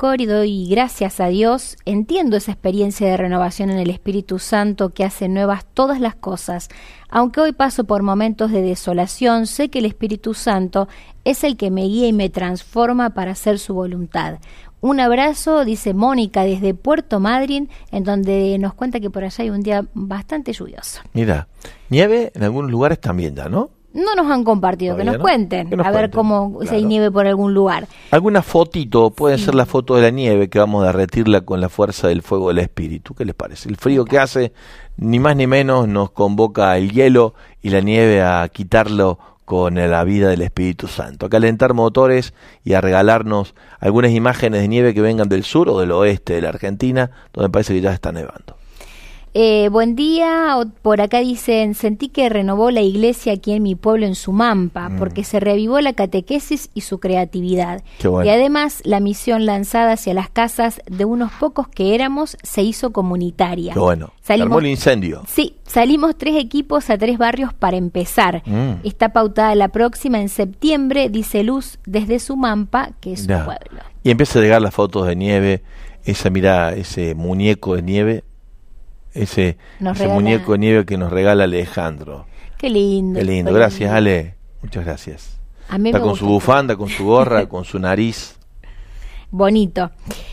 y 0.46 0.68
gracias 0.70 1.18
a 1.18 1.26
Dios. 1.26 1.76
Entiendo 1.84 2.36
esa 2.36 2.52
experiencia 2.52 3.08
de 3.08 3.16
renovación 3.16 3.68
en 3.68 3.80
el 3.80 3.90
Espíritu 3.90 4.38
Santo 4.38 4.90
que 4.90 5.02
hace 5.02 5.28
nuevas 5.28 5.66
todas 5.74 5.98
las 5.98 6.14
cosas. 6.14 6.68
Aunque 7.08 7.40
hoy 7.40 7.50
paso 7.50 7.82
por 7.82 8.04
momentos 8.04 8.52
de 8.52 8.62
desolación, 8.62 9.48
sé 9.48 9.68
que 9.68 9.80
el 9.80 9.86
Espíritu 9.86 10.32
Santo 10.32 10.86
es 11.24 11.42
el 11.42 11.56
que 11.56 11.72
me 11.72 11.86
guía 11.86 12.06
y 12.06 12.12
me 12.12 12.30
transforma 12.30 13.10
para 13.10 13.32
hacer 13.32 13.58
su 13.58 13.74
voluntad. 13.74 14.38
Un 14.80 15.00
abrazo, 15.00 15.64
dice 15.64 15.92
Mónica, 15.92 16.44
desde 16.44 16.72
Puerto 16.72 17.18
Madryn, 17.18 17.68
en 17.90 18.04
donde 18.04 18.56
nos 18.60 18.74
cuenta 18.74 19.00
que 19.00 19.10
por 19.10 19.24
allá 19.24 19.42
hay 19.42 19.50
un 19.50 19.62
día 19.62 19.86
bastante 19.92 20.52
lluvioso. 20.52 21.00
Mira, 21.14 21.48
nieve 21.88 22.30
en 22.32 22.44
algunos 22.44 22.70
lugares 22.70 23.00
también 23.00 23.34
ya, 23.34 23.48
¿no? 23.48 23.70
No 23.92 24.14
nos 24.14 24.30
han 24.30 24.44
compartido, 24.44 24.96
que 24.96 25.04
nos 25.04 25.16
no. 25.16 25.20
cuenten, 25.22 25.68
Que 25.68 25.76
nos 25.76 25.86
a 25.86 25.90
ver 25.90 26.10
cuenten, 26.10 26.18
cómo 26.18 26.58
claro. 26.60 26.86
nieve 26.86 27.10
por 27.10 27.26
algún 27.26 27.54
lugar. 27.54 27.88
Alguna 28.12 28.42
fotito, 28.42 29.10
puede 29.10 29.36
ser 29.38 29.54
la 29.54 29.66
foto 29.66 29.96
de 29.96 30.02
la 30.02 30.10
nieve 30.10 30.48
que 30.48 30.58
vamos 30.60 30.84
a 30.84 30.86
derretirla 30.86 31.40
con 31.40 31.60
la 31.60 31.68
fuerza 31.68 32.08
del 32.08 32.22
fuego 32.22 32.48
del 32.48 32.60
espíritu. 32.60 33.14
¿Qué 33.14 33.24
les 33.24 33.34
parece? 33.34 33.68
El 33.68 33.76
frío 33.76 34.04
que 34.04 34.18
hace, 34.18 34.52
ni 34.96 35.18
más 35.18 35.34
ni 35.34 35.46
menos, 35.46 35.88
nos 35.88 36.10
convoca 36.10 36.76
el 36.76 36.92
hielo 36.92 37.34
y 37.62 37.70
la 37.70 37.80
nieve 37.80 38.22
a 38.22 38.48
quitarlo 38.48 39.18
con 39.44 39.74
la 39.74 40.04
vida 40.04 40.28
del 40.28 40.42
Espíritu 40.42 40.86
Santo, 40.86 41.26
a 41.26 41.28
calentar 41.28 41.74
motores 41.74 42.34
y 42.62 42.74
a 42.74 42.80
regalarnos 42.80 43.56
algunas 43.80 44.12
imágenes 44.12 44.60
de 44.60 44.68
nieve 44.68 44.94
que 44.94 45.00
vengan 45.00 45.28
del 45.28 45.42
sur 45.42 45.68
o 45.68 45.80
del 45.80 45.90
oeste 45.90 46.34
de 46.34 46.42
la 46.42 46.50
Argentina, 46.50 47.10
donde 47.32 47.50
parece 47.50 47.74
que 47.74 47.80
ya 47.80 47.92
está 47.92 48.12
nevando. 48.12 48.59
Eh, 49.32 49.68
buen 49.70 49.94
día, 49.94 50.56
por 50.82 51.00
acá 51.00 51.20
dicen, 51.20 51.74
sentí 51.74 52.08
que 52.08 52.28
renovó 52.28 52.72
la 52.72 52.80
iglesia 52.80 53.32
aquí 53.34 53.52
en 53.52 53.62
mi 53.62 53.76
pueblo 53.76 54.04
en 54.06 54.16
Sumampa, 54.16 54.88
Mm. 54.88 54.98
porque 54.98 55.22
se 55.22 55.38
revivó 55.38 55.80
la 55.80 55.92
catequesis 55.92 56.68
y 56.74 56.80
su 56.80 56.98
creatividad. 56.98 57.80
Qué 58.00 58.08
bueno. 58.08 58.26
Y 58.28 58.32
además 58.34 58.80
la 58.84 58.98
misión 58.98 59.46
lanzada 59.46 59.92
hacia 59.92 60.14
las 60.14 60.30
casas 60.30 60.80
de 60.90 61.04
unos 61.04 61.30
pocos 61.38 61.68
que 61.68 61.94
éramos 61.94 62.36
se 62.42 62.62
hizo 62.62 62.92
comunitaria. 62.92 63.72
Qué 63.72 63.78
bueno. 63.78 64.12
Salimos- 64.20 64.46
Armó 64.46 64.58
el 64.58 64.66
incendio. 64.66 65.22
Sí, 65.28 65.54
salimos 65.64 66.16
tres 66.18 66.34
equipos 66.34 66.90
a 66.90 66.98
tres 66.98 67.16
barrios 67.16 67.54
para 67.54 67.76
empezar. 67.76 68.42
Mm. 68.46 68.84
Está 68.84 69.10
pautada 69.12 69.54
la 69.54 69.68
próxima 69.68 70.20
en 70.20 70.28
septiembre, 70.28 71.08
dice 71.08 71.44
Luz, 71.44 71.78
desde 71.86 72.18
Sumampa, 72.18 72.90
que 73.00 73.12
es 73.12 73.20
su 73.20 73.26
pueblo. 73.28 73.80
Y 74.02 74.10
empieza 74.10 74.40
a 74.40 74.42
llegar 74.42 74.60
las 74.60 74.74
fotos 74.74 75.06
de 75.06 75.14
nieve, 75.14 75.62
esa, 76.04 76.30
mira, 76.30 76.74
ese 76.74 77.14
muñeco 77.14 77.76
de 77.76 77.82
nieve, 77.82 78.24
ese, 79.14 79.56
Nos 79.80 79.96
ese 79.96 80.04
regala- 80.04 80.14
muñeco 80.20 80.52
de 80.52 80.58
nieve 80.58 80.84
que 80.86 80.96
nos 80.98 81.10
regala 81.10 81.44
Alejandro. 81.44 82.26
Qué 82.58 82.70
lindo. 82.70 83.18
Qué 83.18 83.24
lindo, 83.24 83.52
gracias. 83.52 83.90
Ale, 83.92 84.34
muchas 84.62 84.84
gracias. 84.84 85.40
A 85.68 85.78
mí 85.78 85.90
Está 85.90 86.00
con 86.00 86.16
su 86.16 86.26
bufanda, 86.26 86.76
con 86.76 86.88
su 86.88 87.04
gorra, 87.04 87.46
con 87.48 87.64
su 87.64 87.78
nariz. 87.78 88.36
Bonito. 89.30 89.90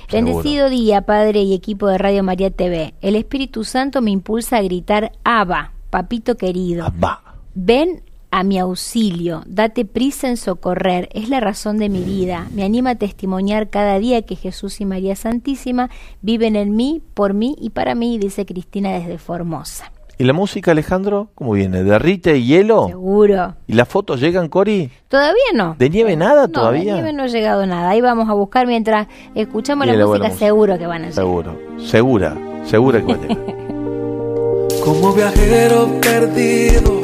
Seguro. 0.09 0.11
Bendecido 0.11 0.69
día, 0.69 1.01
Padre 1.03 1.41
y 1.41 1.53
equipo 1.53 1.87
de 1.87 1.97
Radio 1.99 2.23
María 2.23 2.49
TV. 2.49 2.95
El 3.01 3.15
Espíritu 3.15 3.63
Santo 3.63 4.01
me 4.01 4.09
impulsa 4.11 4.57
a 4.57 4.61
gritar 4.63 5.11
Abba, 5.23 5.73
papito 5.91 6.35
querido. 6.35 6.91
Va. 7.03 7.21
Ven 7.53 8.01
a 8.31 8.43
mi 8.43 8.59
auxilio, 8.59 9.43
date 9.47 9.85
prisa 9.85 10.27
en 10.27 10.37
socorrer, 10.37 11.09
es 11.13 11.29
la 11.29 11.39
razón 11.39 11.77
de 11.77 11.89
mi 11.89 12.01
vida. 12.01 12.47
Me 12.53 12.63
anima 12.63 12.91
a 12.91 12.95
testimoniar 12.95 13.69
cada 13.69 13.99
día 13.99 14.21
que 14.23 14.35
Jesús 14.35 14.81
y 14.81 14.85
María 14.85 15.15
Santísima 15.15 15.89
viven 16.21 16.55
en 16.55 16.75
mí, 16.75 17.01
por 17.13 17.33
mí 17.33 17.55
y 17.59 17.69
para 17.69 17.95
mí, 17.95 18.17
dice 18.19 18.45
Cristina 18.45 18.91
desde 18.91 19.17
Formosa. 19.17 19.91
¿Y 20.19 20.23
la 20.23 20.33
música, 20.33 20.71
Alejandro? 20.71 21.29
¿Cómo 21.35 21.51
viene? 21.53 21.83
¿Derrite 21.83 22.37
y 22.37 22.45
hielo? 22.47 22.87
Seguro. 22.87 23.55
¿Y 23.67 23.73
las 23.73 23.87
fotos 23.87 24.19
llegan, 24.19 24.49
Cori? 24.49 24.89
¿Todavía 25.07 25.51
no? 25.53 25.75
¿De 25.77 25.89
nieve 25.91 26.15
nada 26.15 26.47
No, 26.47 26.51
todavía? 26.51 26.95
de 26.95 27.01
nieve 27.01 27.13
no 27.13 27.23
ha 27.23 27.27
llegado 27.27 27.65
nada. 27.67 27.91
Ahí 27.91 28.01
vamos 28.01 28.27
a 28.27 28.33
buscar 28.33 28.65
mientras 28.65 29.07
escuchamos 29.35 29.85
la 29.85 29.93
música, 29.93 30.27
música. 30.29 30.31
seguro 30.37 30.77
que 30.79 30.87
van 30.87 31.03
a 31.03 31.09
llegar. 31.09 31.13
Seguro. 31.13 31.59
Segura. 31.77 32.35
Segura 32.65 32.99
que 32.99 33.05
va 33.05 33.13
a 33.13 33.17
llegar. 33.17 33.37
Como 34.83 35.13
viajero 35.13 35.87
perdido 36.01 36.96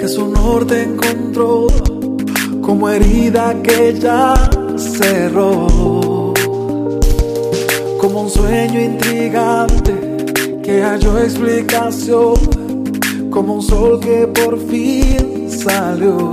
que 0.00 0.08
su 0.08 0.28
norte 0.28 0.82
encontró, 0.82 1.66
como 2.62 2.88
herida 2.88 3.54
que 3.62 3.92
ya 4.00 4.32
cerró, 4.78 5.66
como 8.00 8.22
un 8.22 8.30
sueño 8.30 8.80
intrigante 8.80 10.16
que 10.62 10.82
halló 10.82 11.18
explicación, 11.18 12.32
como 13.28 13.56
un 13.56 13.62
sol 13.62 14.00
que 14.00 14.26
por 14.28 14.58
fin 14.68 15.50
salió. 15.50 16.32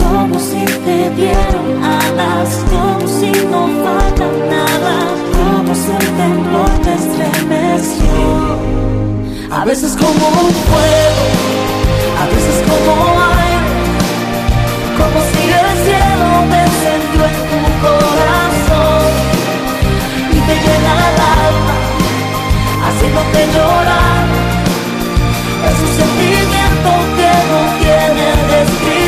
Como 0.00 0.40
si 0.40 0.64
te 0.84 1.10
dieron 1.14 1.84
alas, 1.84 2.64
como 2.70 3.06
si 3.06 3.30
no 3.46 3.68
falta 3.84 4.26
nada, 4.50 4.96
como 5.30 5.74
si 5.76 5.90
un 5.90 6.16
temblor 6.18 6.70
te 6.82 6.92
estremeció. 6.94 8.87
A 9.50 9.64
veces 9.64 9.96
como 9.96 10.10
un 10.12 10.50
fuego, 10.68 11.24
a 12.20 12.26
veces 12.26 12.62
como 12.68 12.92
aire, 13.18 13.58
Como 14.98 15.18
si 15.30 15.42
el 15.48 15.68
cielo 15.84 16.28
te 16.50 16.58
encendió 16.68 17.24
en 17.24 17.36
tu 17.48 17.60
corazón 17.80 19.10
y 20.30 20.38
te 20.38 20.54
llena 20.54 20.92
el 21.08 21.18
alma, 21.46 21.76
haciéndote 22.84 23.40
llorar. 23.54 24.26
Es 25.68 25.78
un 25.80 25.92
sentimiento 25.96 26.90
que 27.16 27.32
no 27.50 27.60
tiene 27.80 28.26
descripción. 28.52 29.07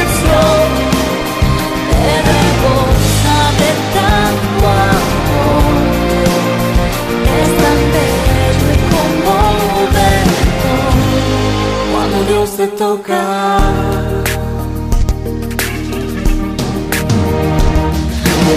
Te 12.60 12.66
toca. 12.76 13.58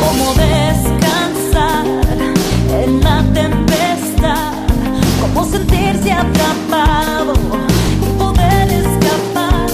Cómo 0.01 0.34
descansar 0.34 1.86
en 2.84 3.01
la 3.01 3.23
tempestad, 3.34 4.51
cómo 5.21 5.45
sentirse 5.45 6.11
atrapado 6.11 7.34
y 8.05 8.09
poder 8.21 8.67
escapar, 8.82 9.67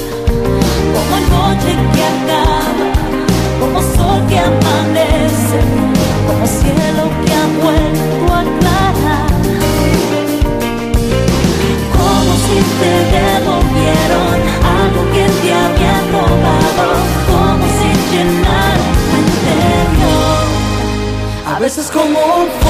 como 0.94 1.16
noche 1.34 1.72
que 1.94 2.04
acaba, 2.14 2.88
como 3.60 3.82
sol 3.82 4.22
que 4.30 4.38
amanece, 4.38 5.60
como 6.28 6.46
cielo 6.46 7.04
que 7.26 7.34
ha 7.34 7.48
vuelto 7.64 8.34
a 8.36 8.40
aclarar. 8.42 9.32
Como 11.98 12.32
si 12.44 12.58
te 12.80 13.29
como 22.00 22.69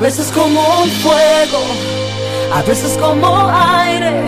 A 0.00 0.02
veces 0.02 0.32
como 0.32 0.60
un 0.82 0.88
fuego, 1.02 1.62
a 2.54 2.62
veces 2.62 2.96
como 2.96 3.26
aire, 3.50 4.22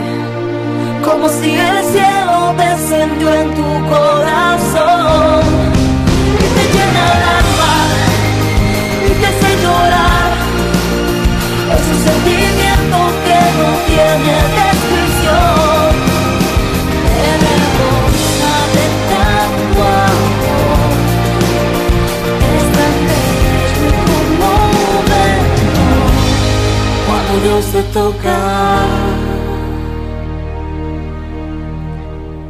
como 1.02 1.26
si 1.30 1.54
el 1.54 1.84
cielo 1.86 2.54
descendió 2.58 3.32
en 3.32 3.54
tu 3.54 3.88
corazón 3.88 5.40
y 6.28 6.46
te 6.56 6.64
llena 6.74 7.02
el 7.14 7.22
alma 7.40 7.74
y 9.06 9.12
te 9.18 9.26
hace 9.26 9.62
llorar. 9.62 10.32
Es 11.72 11.84
un 11.88 12.04
sentimiento 12.04 12.98
que 13.24 13.38
no 13.56 13.68
tiene 13.86 14.61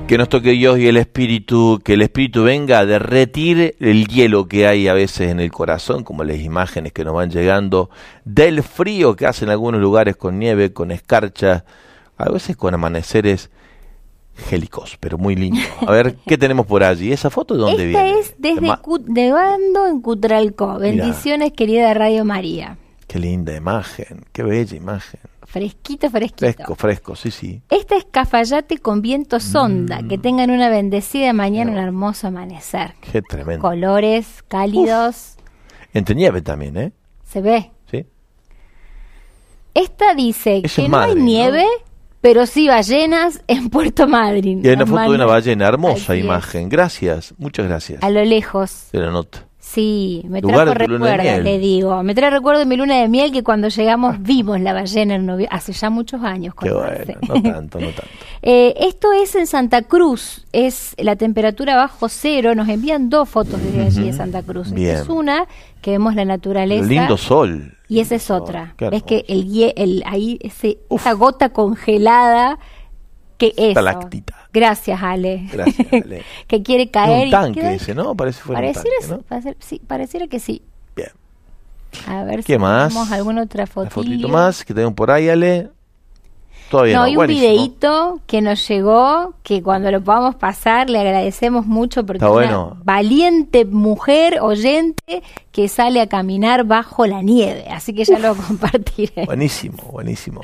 Que 0.07 0.19
nos 0.19 0.29
toque 0.29 0.51
Dios 0.51 0.79
y 0.79 0.89
el 0.89 0.99
Espíritu, 0.99 1.81
que 1.83 1.95
el 1.95 2.03
Espíritu 2.03 2.45
venga 2.45 2.81
a 2.81 2.85
derretir 2.87 3.77
el 3.81 4.07
hielo 4.09 4.47
que 4.47 4.67
hay 4.67 4.89
a 4.89 4.93
veces 4.93 5.31
en 5.31 5.41
el 5.41 5.51
corazón, 5.51 6.05
como 6.05 6.23
las 6.23 6.39
imágenes 6.39 6.93
que 6.93 7.03
nos 7.03 7.15
van 7.15 7.31
llegando, 7.31 7.89
del 8.25 8.63
frío 8.63 9.17
que 9.17 9.27
hace 9.27 9.47
en 9.47 9.51
algunos 9.51 9.81
lugares 9.81 10.17
con 10.17 10.39
nieve, 10.39 10.73
con 10.75 10.91
escarcha, 10.91 11.65
a 12.19 12.29
veces 12.31 12.57
con 12.57 12.75
amaneceres 12.75 13.51
gélicos, 14.37 14.99
pero 15.01 15.17
muy 15.17 15.35
lindos. 15.35 15.65
A 15.87 15.93
ver, 15.93 16.17
¿qué 16.27 16.37
tenemos 16.37 16.67
por 16.67 16.85
allí? 16.85 17.11
¿Esa 17.11 17.31
foto 17.31 17.55
de 17.55 17.61
dónde 17.61 17.87
Esta 17.91 18.03
viene? 18.03 18.21
es 18.21 18.35
desde 18.37 18.71
de 19.07 19.33
Bando 19.33 19.87
en 19.87 20.03
Cutralcó. 20.03 20.79
Bendiciones, 20.79 21.53
querida 21.53 21.95
Radio 21.95 22.25
María. 22.27 22.77
Qué 23.13 23.19
linda 23.19 23.55
imagen, 23.55 24.25
qué 24.33 24.43
bella 24.43 24.75
imagen. 24.75 25.21
Fresquito, 25.45 26.09
fresquito. 26.09 26.51
Fresco, 26.51 26.75
fresco, 26.75 27.15
sí, 27.15 27.31
sí. 27.31 27.61
Esta 27.69 27.95
es 27.95 28.07
Cafayate 28.11 28.79
con 28.79 29.03
viento 29.03 29.39
sonda. 29.39 30.01
Mm. 30.01 30.09
Que 30.09 30.17
tengan 30.17 30.51
una 30.51 30.71
bendecida 30.71 31.35
mañana, 31.35 31.73
un 31.73 31.77
hermoso 31.77 32.29
amanecer. 32.29 32.95
Qué 33.13 33.21
tremendo. 33.21 33.61
Colores 33.61 34.43
cálidos. 34.49 35.37
Entre 35.93 36.15
nieve 36.15 36.41
también, 36.41 36.79
¿eh? 36.79 36.93
Se 37.23 37.43
ve. 37.43 37.71
Sí. 37.91 38.07
Esta 39.75 40.15
dice 40.15 40.63
Eso 40.65 40.81
que 40.81 40.89
no 40.89 40.97
hay 40.97 41.15
nieve, 41.15 41.67
pero 42.23 42.47
sí 42.47 42.67
ballenas 42.67 43.43
en 43.47 43.69
Puerto 43.69 44.09
Madryn. 44.09 44.65
Y 44.65 44.69
hay 44.69 44.75
una 44.77 44.87
foto 44.87 45.03
de 45.03 45.17
una 45.17 45.27
ballena, 45.27 45.69
hermosa 45.69 46.15
Así 46.15 46.21
es. 46.21 46.25
imagen. 46.25 46.71
Gracias, 46.71 47.35
muchas 47.37 47.67
gracias. 47.67 48.03
A 48.03 48.09
lo 48.09 48.25
lejos. 48.25 48.87
Te 48.91 48.97
la 48.97 49.11
nota. 49.11 49.47
Sí, 49.73 50.23
me 50.29 50.43
trajo 50.43 50.67
de 50.67 50.85
tu 50.85 50.93
luna 50.93 51.07
de 51.07 51.17
recuerdo, 51.17 51.33
miel. 51.33 51.45
le 51.45 51.59
digo. 51.59 52.03
Me 52.03 52.15
trae 52.15 52.29
recuerdo 52.31 52.59
de 52.61 52.67
mi 52.67 52.77
luna 52.77 52.97
de 53.01 53.09
miel 53.09 53.33
que 53.33 53.43
cuando 53.43 53.69
llegamos 53.69 54.17
vimos 54.21 54.61
la 54.61 54.75
ballena 54.75 55.15
en 55.15 55.25
novio- 55.25 55.49
hace 55.51 55.73
ya 55.73 55.89
muchos 55.89 56.23
años. 56.23 56.55
Qué 56.61 56.71
bueno, 56.71 57.15
no 57.29 57.43
tanto, 57.43 57.81
no 57.81 57.87
tanto. 57.87 58.03
Eh, 58.45 58.75
esto 58.89 59.13
es 59.13 59.37
en 59.37 59.47
Santa 59.47 59.83
Cruz, 59.83 60.45
es 60.53 60.95
la 60.99 61.15
temperatura 61.15 61.77
bajo 61.77 62.09
cero. 62.09 62.57
Nos 62.57 62.69
envían 62.69 63.09
dos 63.09 63.29
fotos 63.29 63.63
desde 63.63 63.83
allí 63.87 64.07
de 64.11 64.13
Santa 64.13 64.43
Cruz. 64.43 64.67
Esta 64.67 64.77
Bien. 64.77 64.97
es 64.97 65.09
una 65.09 65.47
que 65.81 65.93
vemos 65.93 66.17
la 66.17 66.25
naturaleza. 66.25 66.83
Lo 66.83 66.89
lindo 66.89 67.17
sol. 67.17 67.77
Y 67.89 68.01
esa 68.01 68.17
es 68.17 68.29
Lindo 68.29 68.45
otra. 68.45 68.75
Ves 68.91 69.05
que 69.05 69.25
el, 69.29 69.73
el 69.77 70.03
ahí 70.07 70.39
ese, 70.43 70.79
esa 70.91 71.13
gota 71.13 71.51
congelada 71.51 72.59
que 73.39 73.55
es. 73.57 73.69
Estalactita. 73.69 74.42
Gracias, 74.53 75.03
Ale. 75.03 75.49
Gracias, 75.53 75.87
Ale. 75.93 76.23
que 76.47 76.63
quiere 76.63 76.91
caer 76.91 77.23
un 77.23 77.29
y 77.29 77.31
tanque 77.31 77.61
queda- 77.61 77.73
ese, 77.73 77.95
¿no? 77.95 78.15
Parece 78.15 78.41
fuera 78.43 78.61
un 78.61 78.67
Pareciera, 78.73 78.97
tanque, 79.01 79.15
¿no? 79.15 79.23
parece- 79.29 79.57
sí, 79.61 79.81
pareciera 79.87 80.27
que 80.27 80.39
sí. 80.41 80.63
Bien. 80.95 81.09
A 82.07 82.25
ver 82.25 82.45
¿Qué 82.45 82.55
si 82.55 82.59
más? 82.59 82.89
tenemos 82.89 83.11
alguna 83.13 83.43
otra 83.43 83.63
Una 83.65 83.67
fotito. 83.73 83.95
fotito 83.95 84.29
más 84.29 84.65
que 84.65 84.75
tenemos 84.75 84.95
por 84.95 85.11
ahí, 85.11 85.29
Ale. 85.29 85.71
Todavía 86.73 86.95
No, 86.95 87.01
no. 87.01 87.05
hay 87.05 87.11
un 87.13 87.17
buenísimo. 87.17 87.53
videíto 87.53 88.21
que 88.27 88.41
nos 88.41 88.67
llegó, 88.67 89.35
que 89.43 89.63
cuando 89.63 89.91
lo 89.91 90.01
podamos 90.03 90.37
pasar 90.37 90.89
le 90.89 90.99
agradecemos 91.01 91.67
mucho 91.67 92.07
porque 92.07 92.17
Está 92.17 92.29
es 92.29 92.33
bueno. 92.33 92.69
una 92.73 92.81
valiente 92.83 93.67
mujer 93.67 94.39
oyente 94.41 95.23
que 95.51 95.69
sale 95.69 96.01
a 96.01 96.07
caminar 96.09 96.65
bajo 96.65 97.07
la 97.07 97.21
nieve. 97.21 97.67
Así 97.71 97.93
que 97.93 98.05
ya 98.07 98.19
lo 98.19 98.35
compartiré. 98.35 99.27
Buenísimo, 99.27 99.77
buenísimo. 99.93 100.41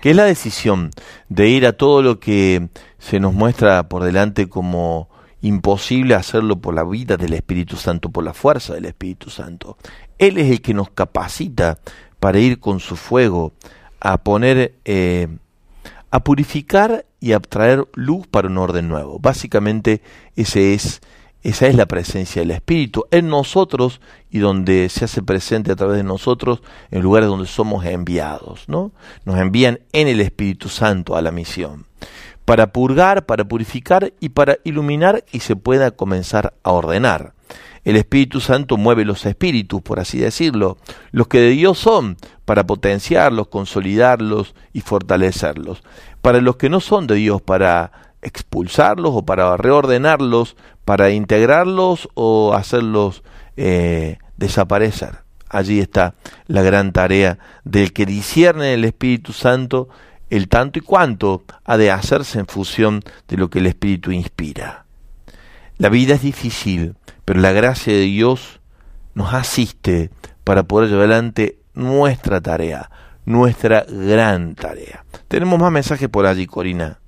Que 0.00 0.10
es 0.10 0.16
la 0.16 0.24
decisión 0.24 0.90
de 1.28 1.48
ir 1.50 1.66
a 1.66 1.74
todo 1.74 2.00
lo 2.00 2.18
que 2.20 2.68
se 2.98 3.20
nos 3.20 3.34
muestra 3.34 3.86
por 3.88 4.02
delante 4.02 4.48
como 4.48 5.10
imposible 5.42 6.14
hacerlo 6.14 6.56
por 6.56 6.74
la 6.74 6.84
vida 6.84 7.18
del 7.18 7.34
Espíritu 7.34 7.76
Santo, 7.76 8.08
por 8.08 8.24
la 8.24 8.32
fuerza 8.32 8.72
del 8.72 8.86
Espíritu 8.86 9.28
Santo. 9.28 9.76
Él 10.18 10.38
es 10.38 10.50
el 10.50 10.62
que 10.62 10.72
nos 10.72 10.88
capacita 10.88 11.78
para 12.18 12.38
ir 12.38 12.60
con 12.60 12.80
su 12.80 12.96
fuego 12.96 13.52
a 14.00 14.16
poner, 14.16 14.74
eh, 14.86 15.28
a 16.16 16.20
purificar 16.20 17.04
y 17.20 17.32
a 17.32 17.40
traer 17.40 17.86
luz 17.92 18.26
para 18.26 18.48
un 18.48 18.56
orden 18.56 18.88
nuevo. 18.88 19.18
Básicamente 19.18 20.00
ese 20.34 20.72
es, 20.72 21.02
esa 21.42 21.66
es 21.66 21.74
la 21.74 21.84
presencia 21.84 22.40
del 22.40 22.52
Espíritu 22.52 23.04
en 23.10 23.28
nosotros 23.28 24.00
y 24.30 24.38
donde 24.38 24.88
se 24.88 25.04
hace 25.04 25.20
presente 25.20 25.72
a 25.72 25.76
través 25.76 25.98
de 25.98 26.04
nosotros 26.04 26.62
en 26.90 27.02
lugares 27.02 27.28
donde 27.28 27.46
somos 27.46 27.84
enviados, 27.84 28.66
¿no? 28.66 28.92
Nos 29.26 29.38
envían 29.38 29.80
en 29.92 30.08
el 30.08 30.22
Espíritu 30.22 30.70
Santo 30.70 31.16
a 31.16 31.22
la 31.22 31.32
misión 31.32 31.84
para 32.46 32.72
purgar, 32.72 33.26
para 33.26 33.44
purificar 33.44 34.14
y 34.18 34.30
para 34.30 34.56
iluminar 34.64 35.22
y 35.32 35.40
se 35.40 35.54
pueda 35.54 35.90
comenzar 35.90 36.54
a 36.62 36.70
ordenar. 36.70 37.34
El 37.86 37.94
Espíritu 37.94 38.40
Santo 38.40 38.76
mueve 38.76 39.04
los 39.04 39.24
espíritus, 39.26 39.80
por 39.80 40.00
así 40.00 40.18
decirlo, 40.18 40.76
los 41.12 41.28
que 41.28 41.38
de 41.38 41.50
Dios 41.50 41.78
son, 41.78 42.16
para 42.44 42.66
potenciarlos, 42.66 43.46
consolidarlos 43.46 44.56
y 44.72 44.80
fortalecerlos. 44.80 45.84
Para 46.20 46.40
los 46.40 46.56
que 46.56 46.68
no 46.68 46.80
son 46.80 47.06
de 47.06 47.14
Dios, 47.14 47.40
para 47.42 47.92
expulsarlos 48.22 49.12
o 49.14 49.24
para 49.24 49.56
reordenarlos, 49.56 50.56
para 50.84 51.10
integrarlos 51.10 52.08
o 52.14 52.54
hacerlos 52.54 53.22
eh, 53.56 54.18
desaparecer. 54.36 55.18
Allí 55.48 55.78
está 55.78 56.16
la 56.48 56.62
gran 56.62 56.90
tarea 56.90 57.38
del 57.62 57.92
que 57.92 58.04
discierne 58.04 58.74
el 58.74 58.84
Espíritu 58.84 59.32
Santo 59.32 59.88
el 60.28 60.48
tanto 60.48 60.80
y 60.80 60.82
cuanto 60.82 61.44
ha 61.64 61.76
de 61.76 61.92
hacerse 61.92 62.40
en 62.40 62.48
función 62.48 63.04
de 63.28 63.36
lo 63.36 63.48
que 63.48 63.60
el 63.60 63.66
Espíritu 63.66 64.10
inspira. 64.10 64.85
La 65.78 65.90
vida 65.90 66.14
es 66.14 66.22
difícil, 66.22 66.94
pero 67.26 67.40
la 67.40 67.52
gracia 67.52 67.92
de 67.92 68.00
Dios 68.00 68.60
nos 69.14 69.34
asiste 69.34 70.10
para 70.42 70.62
poder 70.62 70.88
llevar 70.88 71.08
adelante 71.08 71.58
nuestra 71.74 72.40
tarea, 72.40 72.90
nuestra 73.26 73.84
gran 73.86 74.54
tarea. 74.54 75.04
Tenemos 75.28 75.58
más 75.58 75.70
mensajes 75.70 76.08
por 76.08 76.24
allí, 76.24 76.46
Corina. 76.46 76.98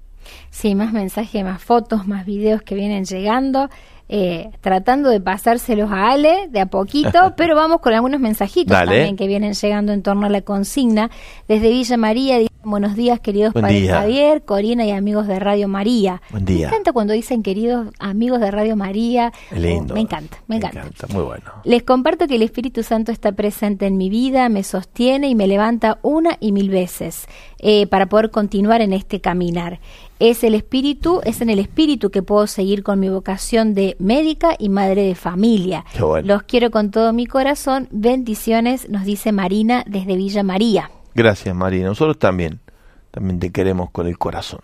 Sí, 0.50 0.74
más 0.74 0.92
mensajes, 0.92 1.42
más 1.44 1.62
fotos, 1.62 2.06
más 2.06 2.26
videos 2.26 2.62
que 2.62 2.74
vienen 2.74 3.04
llegando. 3.04 3.70
Eh, 4.08 4.50
tratando 4.60 5.10
de 5.10 5.20
pasárselos 5.20 5.90
a 5.90 6.10
Ale 6.10 6.48
de 6.50 6.60
a 6.60 6.66
poquito, 6.66 7.32
pero 7.36 7.54
vamos 7.54 7.80
con 7.80 7.92
algunos 7.92 8.20
mensajitos 8.20 8.72
Dale. 8.72 8.92
también 8.92 9.16
que 9.16 9.26
vienen 9.26 9.52
llegando 9.52 9.92
en 9.92 10.02
torno 10.02 10.26
a 10.26 10.30
la 10.30 10.40
consigna. 10.40 11.10
Desde 11.46 11.68
Villa 11.68 11.96
María, 11.96 12.38
dicen, 12.38 12.56
buenos 12.64 12.96
días 12.96 13.20
queridos 13.20 13.52
Buen 13.52 13.68
día. 13.68 14.00
Javier, 14.00 14.42
Corina 14.42 14.84
y 14.86 14.90
amigos 14.92 15.26
de 15.26 15.38
Radio 15.38 15.68
María. 15.68 16.22
Buen 16.30 16.44
día. 16.44 16.68
Me 16.68 16.72
encanta 16.72 16.92
cuando 16.92 17.12
dicen 17.12 17.42
queridos 17.42 17.88
amigos 17.98 18.40
de 18.40 18.50
Radio 18.50 18.76
María. 18.76 19.32
Lindo. 19.50 19.92
Oh, 19.92 19.94
me 19.94 20.00
encanta, 20.00 20.38
me 20.46 20.56
encanta. 20.56 20.84
Muy 21.08 21.22
bueno. 21.22 21.44
Les 21.64 21.82
comparto 21.82 22.26
que 22.26 22.36
el 22.36 22.42
Espíritu 22.42 22.82
Santo 22.82 23.12
está 23.12 23.32
presente 23.32 23.86
en 23.86 23.96
mi 23.96 24.08
vida, 24.08 24.48
me 24.48 24.62
sostiene 24.62 25.28
y 25.28 25.34
me 25.34 25.46
levanta 25.46 25.98
una 26.02 26.36
y 26.40 26.52
mil 26.52 26.70
veces 26.70 27.26
eh, 27.58 27.86
para 27.86 28.06
poder 28.06 28.30
continuar 28.30 28.80
en 28.80 28.92
este 28.92 29.20
caminar. 29.20 29.80
Es 30.20 30.42
el 30.42 30.54
Espíritu, 30.54 31.20
es 31.24 31.40
en 31.40 31.50
el 31.50 31.58
Espíritu 31.58 32.10
que 32.10 32.22
puedo 32.22 32.46
seguir 32.46 32.82
con 32.82 32.98
mi 32.98 33.08
vocación 33.08 33.74
de 33.74 33.96
médica 33.98 34.56
y 34.58 34.68
madre 34.68 35.02
de 35.02 35.14
familia. 35.14 35.84
Bueno. 35.98 36.26
Los 36.26 36.42
quiero 36.42 36.70
con 36.70 36.90
todo 36.90 37.12
mi 37.12 37.26
corazón. 37.26 37.88
Bendiciones, 37.92 38.88
nos 38.88 39.04
dice 39.04 39.30
Marina 39.32 39.84
desde 39.86 40.16
Villa 40.16 40.42
María. 40.42 40.90
Gracias, 41.14 41.54
Marina. 41.54 41.86
Nosotros 41.86 42.18
también, 42.18 42.60
también 43.10 43.38
te 43.38 43.50
queremos 43.50 43.90
con 43.90 44.06
el 44.06 44.18
corazón. 44.18 44.60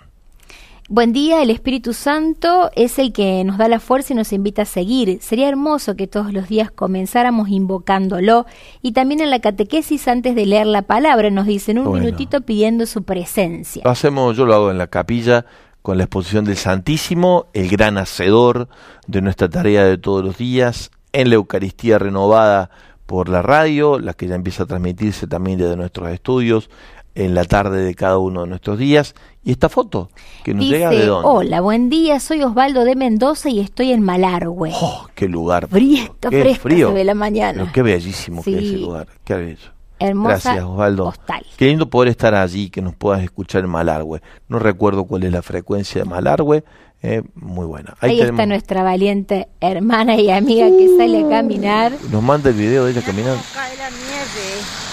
Buen 0.91 1.15
día, 1.15 1.43
el 1.43 1.49
Espíritu 1.49 1.95
Santo 1.95 2.71
es 2.77 2.99
el 2.99 3.15
que 3.15 3.43
nos 3.45 3.57
da 3.57 3.69
la 3.69 3.81
fuerza 3.81 4.13
y 4.13 4.17
nos 4.17 4.35
invita 4.35 4.63
a 4.63 4.67
seguir. 4.67 5.19
Sería 5.23 5.49
hermoso 5.49 5.97
que 5.97 6.07
todos 6.07 6.31
los 6.35 6.47
días 6.47 6.71
comenzáramos 6.71 7.49
invocándolo 7.49 8.45
y 8.83 8.93
también 8.93 9.23
en 9.23 9.31
la 9.31 9.41
catequesis 9.41 10.07
antes 10.09 10.35
de 10.35 10.45
leer 10.45 10.67
la 10.67 10.83
palabra 10.83 11.31
nos 11.31 11.47
dicen 11.47 11.79
un 11.79 11.87
Bueno. 11.87 12.05
minutito 12.05 12.43
pidiendo 12.43 12.85
su 12.85 13.03
presencia. 13.03 13.81
Lo 13.83 13.91
hacemos, 13.91 14.37
yo 14.37 14.45
lo 14.45 14.55
hago 14.55 14.71
en 14.71 14.77
la 14.77 14.89
capilla 14.89 15.47
con 15.81 15.97
la 15.97 16.05
exposición 16.05 16.45
del 16.45 16.57
Santísimo, 16.59 17.47
el 17.55 17.71
gran 17.71 17.97
hacedor 17.97 18.69
de 19.07 19.23
nuestra 19.23 19.49
tarea 19.49 19.85
de 19.85 19.97
todos 19.97 20.23
los 20.23 20.37
días, 20.37 20.91
en 21.15 21.31
la 21.31 21.37
Eucaristía 21.37 21.99
renovada 21.99 22.69
por 23.07 23.31
la 23.31 23.41
radio, 23.41 23.99
la 23.99 24.13
que 24.13 24.27
ya 24.27 24.35
empieza 24.35 24.65
a 24.65 24.67
transmitirse 24.67 25.27
también 25.27 25.59
desde 25.59 25.77
nuestros 25.77 26.11
estudios, 26.11 26.69
en 27.15 27.35
la 27.35 27.45
tarde 27.45 27.83
de 27.85 27.95
cada 27.95 28.19
uno 28.19 28.43
de 28.43 28.49
nuestros 28.49 28.79
días. 28.79 29.15
Y 29.45 29.51
esta 29.53 29.69
foto, 29.69 30.11
que 30.43 30.55
nos 30.55 30.65
llega 30.67 30.89
de 30.91 30.97
Dice, 30.97 31.07
dónde. 31.09 31.29
hola, 31.29 31.61
buen 31.61 31.91
día, 31.91 32.19
soy 32.19 32.43
Osvaldo 32.43 32.85
de 32.85 32.97
Mendoza 32.97 33.51
y 33.51 33.61
estoy 33.61 33.93
en 33.93 34.03
Malargüe. 34.03 34.73
¡Oh, 34.75 35.07
qué 35.15 35.29
lugar! 35.29 35.69
Fresca, 35.69 36.31
qué 36.31 36.41
fresca 36.43 36.63
frío. 36.63 36.89
se 36.89 36.95
ve 36.95 37.05
la 37.05 37.15
mañana. 37.15 37.61
Pero 37.61 37.73
qué 37.73 37.83
bellísimo 37.83 38.43
que 38.43 38.55
es 38.55 38.61
Sí. 38.61 38.67
ese 38.69 38.79
lugar, 38.79 39.07
qué 39.25 39.35
bello. 39.35 39.71
hermosa 40.01 40.29
Gracias, 40.55 40.65
Osvaldo. 40.65 41.05
postal. 41.05 41.47
Qué 41.57 41.67
lindo 41.67 41.89
poder 41.89 42.09
estar 42.09 42.35
allí, 42.35 42.69
que 42.71 42.83
nos 42.83 42.95
puedas 42.95 43.23
escuchar 43.23 43.65
en 43.65 43.71
Malargüe. 43.71 44.21
No 44.49 44.59
recuerdo 44.59 45.05
cuál 45.05 45.23
es 45.25 45.33
la 45.33 45.43
frecuencia 45.43 46.03
de 46.03 46.09
Malargüe. 46.09 46.65
eh, 47.07 47.23
muy 47.35 47.67
buena. 47.67 47.95
Ahí, 48.01 48.13
está 48.15 48.27
tenemos- 48.29 48.49
nuestra 48.49 48.83
valiente 48.83 49.49
hermana 49.61 50.17
y 50.17 50.31
amiga 50.31 50.69
que 50.69 50.89
sale 50.97 51.27
a 51.27 51.29
caminar. 51.29 51.93
Nos 52.11 52.23
manda 52.23 52.49
el 52.49 52.57
video 52.57 52.87
de 52.87 52.93
ella 52.93 53.03
caminando. 53.03 53.43
cae 53.53 53.77
la 53.77 53.91
nieve. 53.91 54.84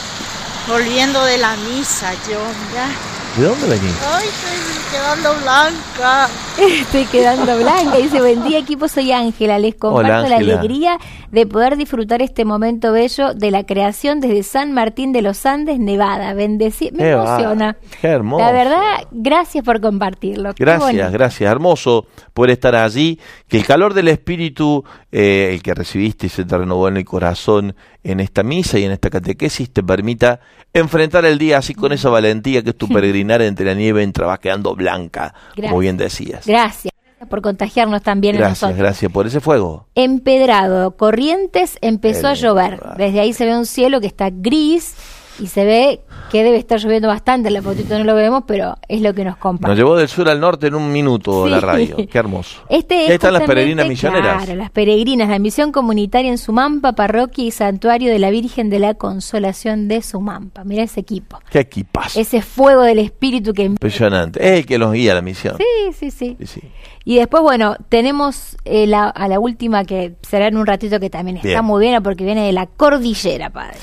Volviendo 0.68 1.24
de 1.26 1.38
la 1.38 1.56
misa, 1.58 2.14
yo, 2.30 2.40
ya. 2.74 3.21
¿De 3.38 3.46
dónde 3.46 3.66
venís? 3.66 3.98
Ay, 4.06 4.28
estoy 4.28 4.92
quedando 4.92 5.34
blanca. 5.42 6.30
Estoy 6.60 7.06
quedando 7.06 7.58
blanca. 7.58 7.98
Dice, 7.98 8.20
buen 8.20 8.44
día 8.44 8.60
equipo, 8.60 8.90
soy 8.90 9.14
Ángela. 9.14 9.58
Les 9.58 9.76
comparto 9.76 10.26
Hola, 10.26 10.28
la 10.28 10.36
alegría 10.36 10.98
de 11.32 11.46
poder 11.48 11.78
disfrutar 11.78 12.22
este 12.22 12.44
momento 12.44 12.92
bello 12.92 13.34
de 13.34 13.52
la 13.52 13.66
creación 13.66 14.20
desde 14.20 14.44
San 14.44 14.74
Martín 14.74 15.14
de 15.14 15.22
los 15.22 15.46
Andes, 15.46 15.80
Nevada. 15.80 16.34
Bendeci 16.34 16.92
me 16.92 17.10
emociona. 17.10 17.78
qué 18.02 18.08
hermoso. 18.08 18.44
La 18.44 18.52
verdad, 18.52 19.08
gracias 19.12 19.64
por 19.64 19.80
compartirlo. 19.80 20.54
Gracias, 20.58 21.12
gracias. 21.12 21.50
Hermoso 21.50 22.06
poder 22.34 22.52
estar 22.52 22.76
allí. 22.76 23.18
Que 23.48 23.58
el 23.58 23.66
calor 23.66 23.94
del 23.94 24.10
Espíritu, 24.10 24.84
eh, 25.12 25.52
el 25.54 25.64
que 25.64 25.74
recibiste 25.74 26.28
y 26.28 26.30
se 26.30 26.44
te 26.44 26.58
renovó 26.58 26.90
en 26.90 26.98
el 26.98 27.06
corazón 27.06 27.76
en 28.04 28.20
esta 28.20 28.44
misa 28.44 28.78
y 28.78 28.84
en 28.84 28.92
esta 28.92 29.10
catequesis, 29.10 29.72
te 29.72 29.84
permita 29.84 30.42
enfrentar 30.74 31.24
el 31.26 31.38
día 31.38 31.60
así 31.60 31.74
con 31.74 31.92
esa 31.92 32.10
valentía 32.10 32.62
que 32.62 32.72
es 32.72 32.78
tu 32.78 32.88
peregrinar 33.22 33.42
entre 33.42 33.66
la 33.66 33.74
nieve 33.74 34.00
mientras 34.00 34.28
vas 34.28 34.40
quedando 34.40 34.76
blanca, 34.76 35.34
Gracias. 35.56 35.70
como 35.70 35.80
bien 35.80 35.98
decías. 35.98 36.46
Gracias. 36.46 36.92
Por 37.30 37.42
contagiarnos 37.42 38.02
también 38.02 38.36
a 38.36 38.40
Gracias, 38.40 38.62
nosotros. 38.64 38.80
gracias 38.80 39.12
por 39.12 39.28
ese 39.28 39.40
fuego. 39.40 39.86
Empedrado, 39.94 40.98
Corrientes, 40.98 41.78
empezó 41.82 42.28
a 42.28 42.34
llover. 42.34 42.82
Desde 42.98 43.20
ahí 43.20 43.34
se 43.34 43.46
ve 43.46 43.56
un 43.56 43.68
cielo 43.68 44.02
que 44.02 44.08
está 44.08 44.30
gris 44.32 44.96
y 45.40 45.48
se 45.48 45.66
ve 45.66 46.02
que 46.32 46.44
debe 46.44 46.58
estar 46.58 46.80
lloviendo 46.80 47.08
bastante. 47.08 47.50
La 47.52 47.62
fotito 47.62 47.98
no 47.98 48.04
lo 48.04 48.16
vemos, 48.16 48.44
pero 48.48 48.76
es 48.88 49.02
lo 49.02 49.14
que 49.14 49.24
nos 49.26 49.38
comparte. 49.38 49.70
Nos 49.70 49.78
llevó 49.78 49.96
del 49.98 50.08
sur 50.08 50.30
al 50.30 50.40
norte 50.40 50.68
en 50.68 50.76
un 50.76 50.92
minuto 50.92 51.46
Sí. 51.46 51.52
la 51.52 51.60
radio. 51.60 51.96
Qué 51.98 52.18
hermoso. 52.18 52.62
Este 52.70 52.96
Y 52.96 53.04
es 53.04 53.08
ahí 53.10 53.14
están 53.16 53.34
las 53.34 53.44
peregrinas 53.44 53.88
misioneras. 53.88 54.44
Claro, 54.44 54.58
las 54.60 54.70
peregrinas, 54.72 55.30
la 55.30 55.40
misión 55.40 55.72
comunitaria 55.72 56.30
en 56.32 56.38
Sumampa, 56.38 56.94
parroquia 56.94 57.46
y 57.46 57.52
santuario 57.52 58.12
de 58.12 58.20
la 58.20 58.30
Virgen 58.30 58.70
de 58.70 58.80
la 58.80 58.94
Consolación 58.94 59.88
de 59.88 60.02
Sumampa. 60.02 60.64
Mira 60.64 60.84
ese 60.84 61.00
equipo. 61.00 61.40
Qué 61.50 61.60
equipazo. 61.60 62.20
Ese 62.20 62.42
fuego 62.42 62.82
del 62.84 63.00
espíritu 63.00 63.54
que... 63.54 63.64
Impresionante. 63.64 64.40
Es 64.46 64.60
el 64.60 64.66
que 64.66 64.78
nos 64.78 64.94
guía 64.94 65.12
a 65.14 65.16
la 65.16 65.22
misión. 65.22 65.56
Sí, 65.58 65.94
sí, 65.94 66.12
sí. 66.12 66.38
Sí, 66.40 66.46
sí. 66.48 66.62
Y 67.04 67.16
después, 67.18 67.42
bueno, 67.42 67.76
tenemos 67.90 68.58
eh, 68.64 68.86
la, 68.88 69.10
a 69.10 69.28
la 69.28 69.40
última 69.40 69.86
que 69.86 70.14
será 70.22 70.48
en 70.48 70.56
un 70.58 70.66
ratito 70.68 71.00
que 71.00 71.10
también 71.10 71.38
está 71.38 71.62
muy 71.62 71.82
bien 71.86 72.02
porque 72.04 72.24
viene 72.24 72.46
de 72.46 72.52
la 72.52 72.68
cordillera, 72.68 73.50
padre. 73.50 73.78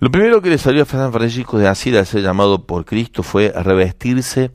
Lo 0.00 0.10
primero 0.10 0.40
que 0.40 0.48
le 0.48 0.56
salió 0.56 0.84
a 0.84 0.86
San 0.86 1.12
Francisco 1.12 1.58
de 1.58 1.68
Asís 1.68 1.94
al 1.94 2.06
ser 2.06 2.22
llamado 2.22 2.64
por 2.64 2.86
Cristo 2.86 3.22
fue 3.22 3.52
revestirse 3.54 4.50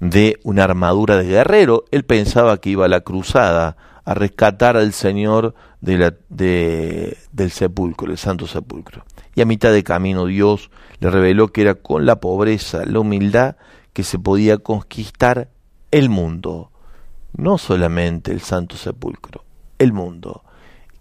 de 0.00 0.40
una 0.42 0.64
armadura 0.64 1.18
de 1.18 1.24
guerrero. 1.24 1.84
Él 1.90 2.06
pensaba 2.06 2.56
que 2.56 2.70
iba 2.70 2.86
a 2.86 2.88
la 2.88 3.02
cruzada 3.02 3.76
a 4.06 4.14
rescatar 4.14 4.78
al 4.78 4.94
Señor 4.94 5.54
de 5.82 6.14
del 6.30 7.50
sepulcro, 7.50 8.10
el 8.10 8.16
Santo 8.16 8.46
Sepulcro. 8.46 9.04
Y 9.34 9.42
a 9.42 9.44
mitad 9.44 9.70
de 9.70 9.84
camino 9.84 10.24
Dios 10.24 10.70
le 10.98 11.10
reveló 11.10 11.48
que 11.48 11.60
era 11.60 11.74
con 11.74 12.06
la 12.06 12.18
pobreza, 12.18 12.86
la 12.86 13.00
humildad, 13.00 13.56
que 13.92 14.02
se 14.02 14.18
podía 14.18 14.56
conquistar 14.56 15.50
el 15.90 16.08
mundo. 16.08 16.70
No 17.36 17.58
solamente 17.58 18.32
el 18.32 18.40
Santo 18.40 18.78
Sepulcro, 18.78 19.44
el 19.78 19.92
mundo. 19.92 20.42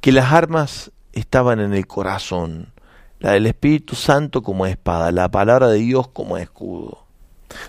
Que 0.02 0.12
las 0.12 0.34
armas 0.34 0.92
estaban 1.14 1.62
en 1.62 1.74
el 1.74 1.88
corazón 1.88 2.75
la 3.20 3.32
del 3.32 3.48
Espíritu 3.48 3.96
Santo 3.96 4.42
como 4.42 4.66
espada, 4.66 5.12
la 5.12 5.30
palabra 5.30 5.68
de 5.68 5.80
Dios 5.80 6.08
como 6.08 6.38
escudo. 6.38 7.06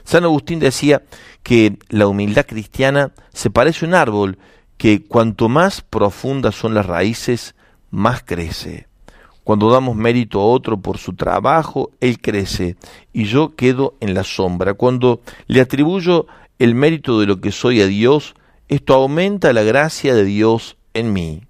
San 0.05 0.25
Agustín 0.25 0.59
decía 0.59 1.03
que 1.43 1.79
la 1.89 2.07
humildad 2.07 2.47
cristiana 2.47 3.13
se 3.33 3.51
parece 3.51 3.85
a 3.85 3.89
un 3.89 3.95
árbol 3.95 4.39
que 4.77 5.05
cuanto 5.05 5.49
más 5.49 5.81
profundas 5.81 6.55
son 6.55 6.75
las 6.75 6.87
raíces, 6.87 7.55
más 7.91 8.23
crece. 8.23 8.89
Cuando 9.45 9.71
damos 9.71 9.95
mérito 9.95 10.41
a 10.41 10.47
otro 10.47 10.79
por 10.79 10.99
su 10.99 11.15
trabajo, 11.15 11.93
él 12.01 12.21
crece 12.21 12.77
y 13.13 13.27
yo 13.27 13.55
quedo 13.55 13.95
en 14.01 14.13
la 14.13 14.25
sombra. 14.25 14.75
Cuando 14.75 15.21
le 15.47 15.61
atribuyo 15.61 16.27
el 16.59 16.75
mérito 16.75 17.21
de 17.21 17.27
lo 17.27 17.41
que 17.41 17.53
soy 17.53 17.81
a 17.81 17.87
Dios, 17.87 18.35
esto 18.69 18.95
aumenta 18.95 19.53
la 19.53 19.63
gracia 19.63 20.15
de 20.15 20.25
Dios 20.25 20.77
en 20.95 21.13
mí. 21.13 21.43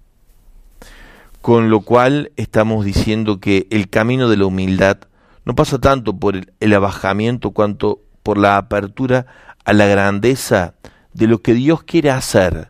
Con 1.47 1.69
lo 1.69 1.79
cual 1.79 2.33
estamos 2.35 2.83
diciendo 2.83 3.39
que 3.39 3.67
el 3.69 3.89
camino 3.89 4.27
de 4.27 4.35
la 4.35 4.47
humildad 4.47 4.97
no 5.45 5.55
pasa 5.55 5.79
tanto 5.79 6.17
por 6.17 6.35
el, 6.35 6.73
abajamiento 6.73 7.51
cuanto 7.51 8.01
por 8.21 8.37
la 8.37 8.57
apertura 8.57 9.27
a 9.63 9.71
la 9.71 9.85
grandeza 9.85 10.73
de 11.13 11.27
lo 11.27 11.41
que 11.41 11.53
Dios 11.53 11.83
quiere 11.83 12.11
hacer 12.11 12.69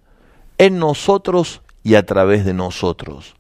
en 0.60 0.78
nosotros 0.78 1.64
y 1.82 1.96
a 1.96 2.06
través 2.06 2.46
de 2.46 2.54
nosotros. 2.54 3.36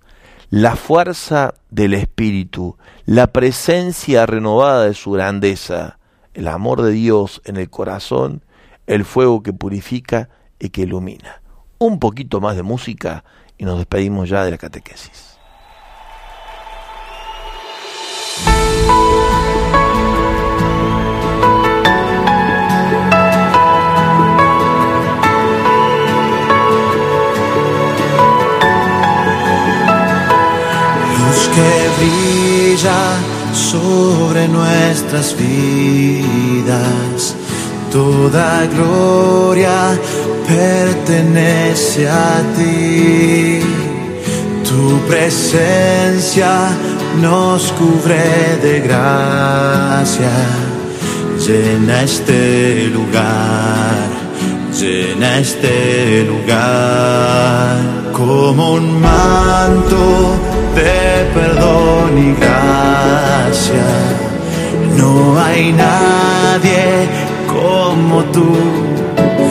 La 0.49 0.75
fuerza 0.75 1.53
del 1.69 1.93
Espíritu, 1.93 2.75
la 3.05 3.27
presencia 3.27 4.25
renovada 4.25 4.85
de 4.85 4.95
su 4.95 5.11
grandeza, 5.11 5.99
el 6.33 6.47
amor 6.47 6.81
de 6.81 6.93
Dios 6.93 7.43
en 7.45 7.57
el 7.57 7.69
corazón, 7.69 8.43
el 8.87 9.05
fuego 9.05 9.43
que 9.43 9.53
purifica 9.53 10.29
y 10.59 10.69
que 10.69 10.81
ilumina. 10.81 11.43
Un 11.77 11.99
poquito 11.99 12.41
más 12.41 12.55
de 12.55 12.63
música 12.63 13.23
y 13.57 13.65
nos 13.65 13.77
despedimos 13.77 14.29
ya 14.29 14.45
de 14.45 14.51
la 14.51 14.57
catequesis. 14.57 15.37
Luz 31.19 31.49
que 31.55 31.71
brilla 31.97 33.01
sobre 33.53 34.47
nuestras 34.47 35.35
vidas, 35.35 37.35
toda 37.91 38.65
gloria 38.67 39.97
pertenece 40.47 42.07
a 42.09 42.41
ti. 42.55 43.59
Tu 44.63 44.99
presencia 45.07 46.69
nos 47.21 47.71
cubre 47.73 48.57
de 48.61 48.81
gracia, 48.81 50.35
llena 51.45 52.03
este 52.03 52.89
lugar, 52.93 53.95
llena 54.79 55.39
este 55.39 56.25
lugar 56.25 57.77
como 58.13 58.73
un 58.73 59.01
manto 59.01 60.35
de 60.75 61.25
perdón 61.33 62.17
y 62.17 62.33
gracia. 62.39 63.87
No 64.97 65.39
hay 65.39 65.71
nadie 65.71 67.07
como 67.47 68.23
tú, 68.25 68.53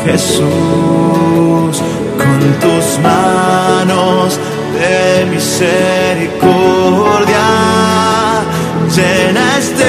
Jesús, 0.06 1.82
con 2.16 2.40
tus 2.60 2.98
manos 3.02 4.38
de 4.72 5.26
misericordia. 5.26 7.46
Llena 8.94 9.58
este 9.58 9.85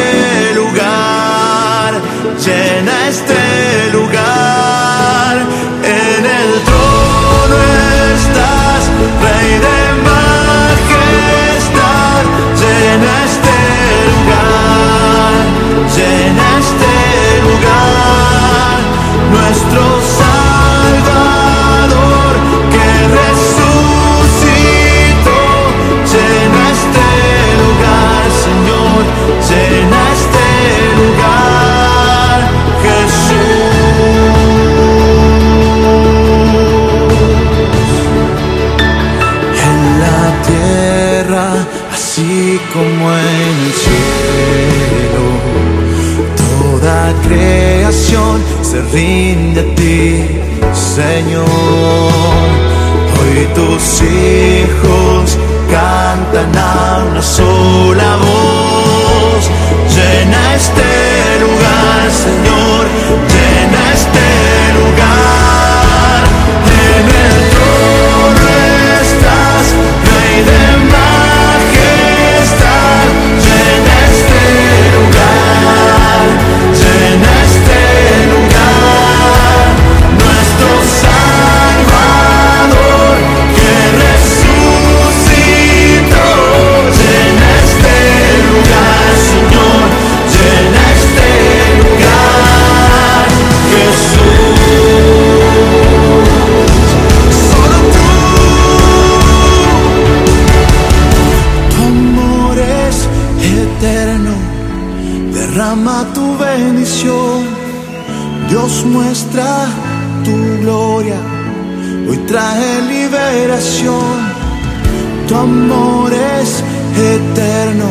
amor 115.71 116.13
es 116.13 116.63
eterno, 116.95 117.89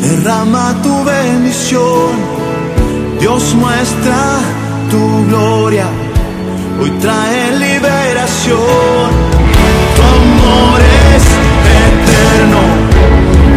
derrama 0.00 0.74
tu 0.82 1.04
bendición. 1.04 2.12
Dios 3.20 3.54
muestra 3.54 4.20
tu 4.90 5.26
gloria, 5.28 5.86
hoy 6.80 6.90
trae 7.00 7.58
liberación. 7.58 9.08
Tu 9.96 10.02
amor 10.18 10.80
es 11.14 11.24
eterno, 11.86 12.60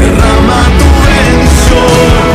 derrama 0.01 0.59
tu 0.79 0.89
bendición. 1.07 2.26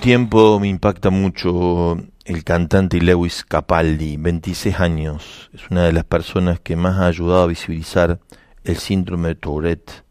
Tiempo 0.00 0.60
me 0.60 0.68
impacta 0.68 1.10
mucho 1.10 1.96
el 2.24 2.44
cantante 2.44 3.00
Lewis 3.00 3.44
Capaldi, 3.44 4.16
26 4.16 4.80
años. 4.80 5.50
Es 5.52 5.70
una 5.70 5.84
de 5.84 5.92
las 5.92 6.04
personas 6.04 6.60
que 6.60 6.76
más 6.76 6.98
ha 6.98 7.06
ayudado 7.06 7.42
a 7.42 7.46
visibilizar 7.46 8.20
el 8.64 8.76
síndrome 8.76 9.28
de 9.28 9.34
Tourette. 9.36 10.04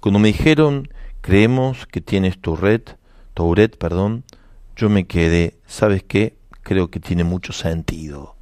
Cuando 0.00 0.18
me 0.18 0.28
dijeron, 0.28 0.88
creemos 1.20 1.86
que 1.86 2.00
tienes 2.00 2.40
Tourette, 2.40 2.96
Tourette, 3.34 3.76
perdón, 3.76 4.24
yo 4.76 4.88
me 4.88 5.06
quedé, 5.06 5.58
¿sabes 5.66 6.02
qué? 6.02 6.36
Creo 6.62 6.90
que 6.90 7.00
tiene 7.00 7.24
mucho 7.24 7.52
sentido. 7.52 8.36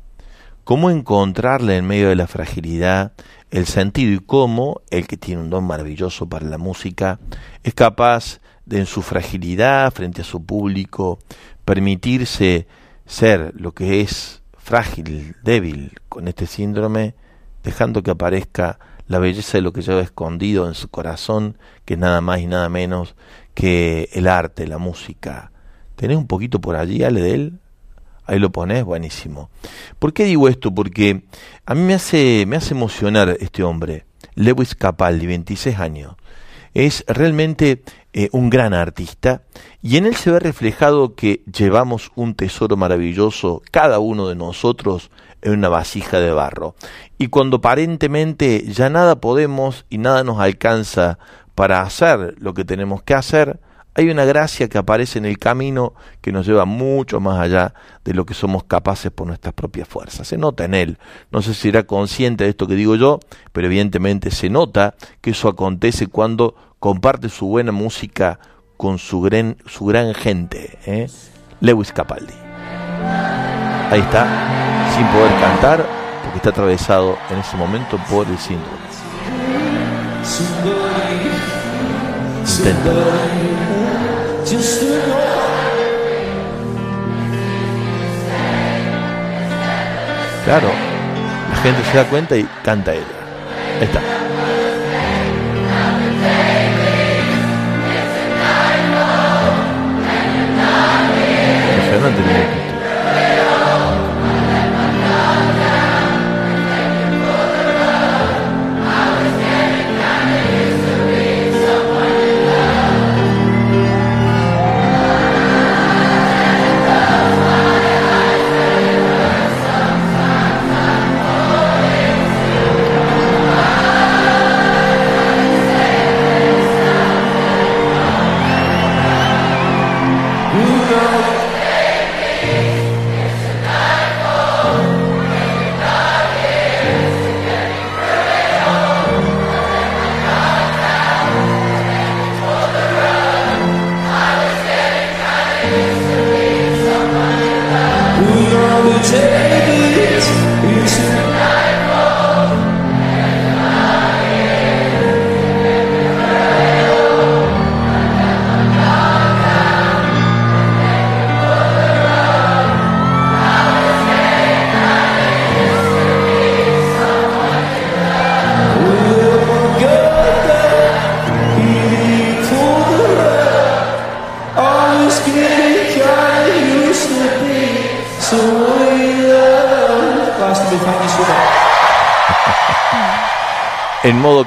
¿Cómo 0.65 0.91
encontrarle 0.91 1.77
en 1.77 1.87
medio 1.87 2.09
de 2.09 2.17
la 2.17 2.27
fragilidad 2.27 3.13
el 3.51 3.67
sentido 3.67 4.13
y 4.13 4.19
cómo 4.19 4.81
el 4.91 5.07
que 5.07 5.17
tiene 5.17 5.43
un 5.43 5.51
don 5.51 5.65
maravilloso 5.65 6.29
para 6.29 6.47
la 6.47 6.59
música 6.59 7.19
es 7.63 7.75
capaz 7.75 8.41
en 8.71 8.87
su 8.87 9.03
fragilidad 9.03 9.93
frente 9.93 10.23
a 10.23 10.25
su 10.25 10.45
público 10.45 11.19
permitirse 11.65 12.67
ser 13.07 13.53
lo 13.57 13.73
que 13.73 14.01
es 14.01 14.43
frágil, 14.57 15.37
débil 15.43 15.93
con 16.09 16.29
este 16.29 16.47
síndrome, 16.47 17.15
dejando 17.63 18.03
que 18.03 18.11
aparezca 18.11 18.79
la 19.07 19.19
belleza 19.19 19.59
de 19.59 19.63
lo 19.63 19.73
que 19.73 19.83
lleva 19.83 20.03
escondido 20.03 20.69
en 20.69 20.75
su 20.75 20.89
corazón, 20.89 21.57
que 21.85 21.95
es 21.95 22.01
nada 22.01 22.21
más 22.21 22.41
y 22.41 22.47
nada 22.47 22.69
menos 22.69 23.15
que 23.55 24.11
el 24.13 24.29
arte, 24.29 24.67
la 24.67 24.79
música. 24.79 25.51
¿Tenés 25.97 26.17
un 26.17 26.27
poquito 26.27 26.61
por 26.61 26.77
allí, 26.77 27.03
Ale, 27.03 27.21
de 27.21 27.35
él? 27.35 27.59
Ahí 28.27 28.39
lo 28.39 28.53
pones, 28.53 28.85
buenísimo. 28.85 29.49
¿Por 29.99 30.13
qué 30.13 30.25
digo 30.25 30.49
esto? 30.49 30.73
Porque 30.75 31.23
a 31.65 31.75
mí 31.75 31.81
me 31.81 31.95
hace, 31.95 32.45
me 32.47 32.57
hace 32.57 32.75
emocionar 32.75 33.37
este 33.41 33.63
hombre, 33.63 34.05
Lewis 34.35 34.75
Capaldi, 34.75 35.27
26 35.27 35.79
años. 35.79 36.15
Es 36.75 37.05
realmente 37.09 37.83
eh, 38.13 38.29
un 38.33 38.51
gran 38.51 38.75
artista 38.75 39.43
y 39.83 39.97
en 39.97 40.07
él 40.07 40.17
se 40.17 40.31
ve 40.31 40.41
reflejado 40.41 41.15
que 41.15 41.43
llevamos 41.53 42.11
un 42.15 42.35
tesoro 42.35 42.77
maravilloso, 42.77 43.63
cada 43.71 43.99
uno 43.99 44.29
de 44.29 44.35
nosotros, 44.35 45.11
en 45.43 45.53
una 45.53 45.69
vasija 45.69 46.19
de 46.19 46.33
barro. 46.33 46.75
Y 47.19 47.29
cuando 47.29 47.59
aparentemente 47.59 48.65
ya 48.67 48.89
nada 48.89 49.21
podemos 49.21 49.85
y 49.89 49.99
nada 49.99 50.25
nos 50.25 50.41
alcanza 50.41 51.19
para 51.55 51.83
hacer 51.83 52.35
lo 52.39 52.55
que 52.55 52.65
tenemos 52.65 53.03
que 53.03 53.15
hacer, 53.15 53.61
hay 53.99 54.11
una 54.11 54.25
gracia 54.25 54.69
que 54.69 54.79
aparece 54.79 55.19
en 55.19 55.25
el 55.25 55.39
camino 55.39 55.93
que 56.21 56.31
nos 56.31 56.47
lleva 56.47 56.65
mucho 56.65 57.19
más 57.19 57.41
allá 57.41 57.75
de 58.05 58.15
lo 58.15 58.25
que 58.25 58.33
somos 58.33 58.63
capaces 58.63 59.11
por 59.11 59.27
nuestras 59.27 59.55
propias 59.55 59.89
fuerzas. 59.89 60.29
Se 60.29 60.39
nota 60.39 60.65
en 60.65 60.75
él. 60.75 60.99
No 61.33 61.43
sé 61.43 61.53
si 61.53 61.69
era 61.69 61.83
consciente 61.83 62.45
de 62.45 62.51
esto 62.51 62.69
que 62.69 62.77
digo 62.77 62.95
yo, 62.95 63.19
pero 63.53 63.67
evidentemente 63.67 64.31
se 64.31 64.51
nota 64.51 64.95
que 65.21 65.31
eso 65.31 65.49
acontece 65.49 66.07
cuando 66.07 66.55
comparte 66.79 67.29
su 67.29 67.47
buena 67.47 67.73
música 67.73 68.39
con 68.77 68.99
su 68.99 69.21
gran, 69.21 69.57
su 69.67 69.87
gran 69.87 70.15
gente. 70.15 70.79
¿eh? 70.87 71.09
Lewis 71.61 71.93
Capaldi. 71.93 72.35
Ahí 73.91 74.01
está, 74.01 74.27
sin 74.95 75.07
poder 75.09 75.33
cantar, 75.41 75.87
porque 76.23 76.37
está 76.37 76.51
atravesado 76.51 77.17
en 77.31 77.39
ese 77.39 77.57
momento 77.57 77.99
por 78.11 78.27
el 78.27 78.39
síndrome. 78.39 78.77
Intenta. 82.59 82.91
Claro, 90.45 90.69
la 91.51 91.57
gente 91.57 91.83
se 91.91 91.97
da 91.97 92.05
cuenta 92.05 92.37
y 92.37 92.45
canta 92.63 92.95
ella. 92.95 93.05
Ahí 93.81 93.85
está. 93.85 94.18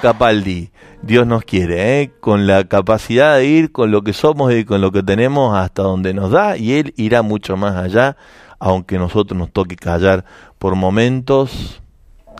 Capaldi, 0.01 0.71
Dios 1.03 1.27
nos 1.27 1.43
quiere, 1.43 2.01
¿eh? 2.01 2.11
con 2.19 2.47
la 2.47 2.63
capacidad 2.63 3.37
de 3.37 3.45
ir 3.45 3.71
con 3.71 3.91
lo 3.91 4.01
que 4.01 4.13
somos 4.13 4.51
y 4.51 4.65
con 4.65 4.81
lo 4.81 4.91
que 4.91 5.03
tenemos 5.03 5.55
hasta 5.55 5.83
donde 5.83 6.15
nos 6.15 6.31
da, 6.31 6.57
y 6.57 6.73
Él 6.73 6.95
irá 6.97 7.21
mucho 7.21 7.55
más 7.55 7.75
allá, 7.75 8.17
aunque 8.57 8.97
nosotros 8.97 9.37
nos 9.37 9.51
toque 9.51 9.75
callar 9.75 10.25
por 10.57 10.75
momentos. 10.75 11.83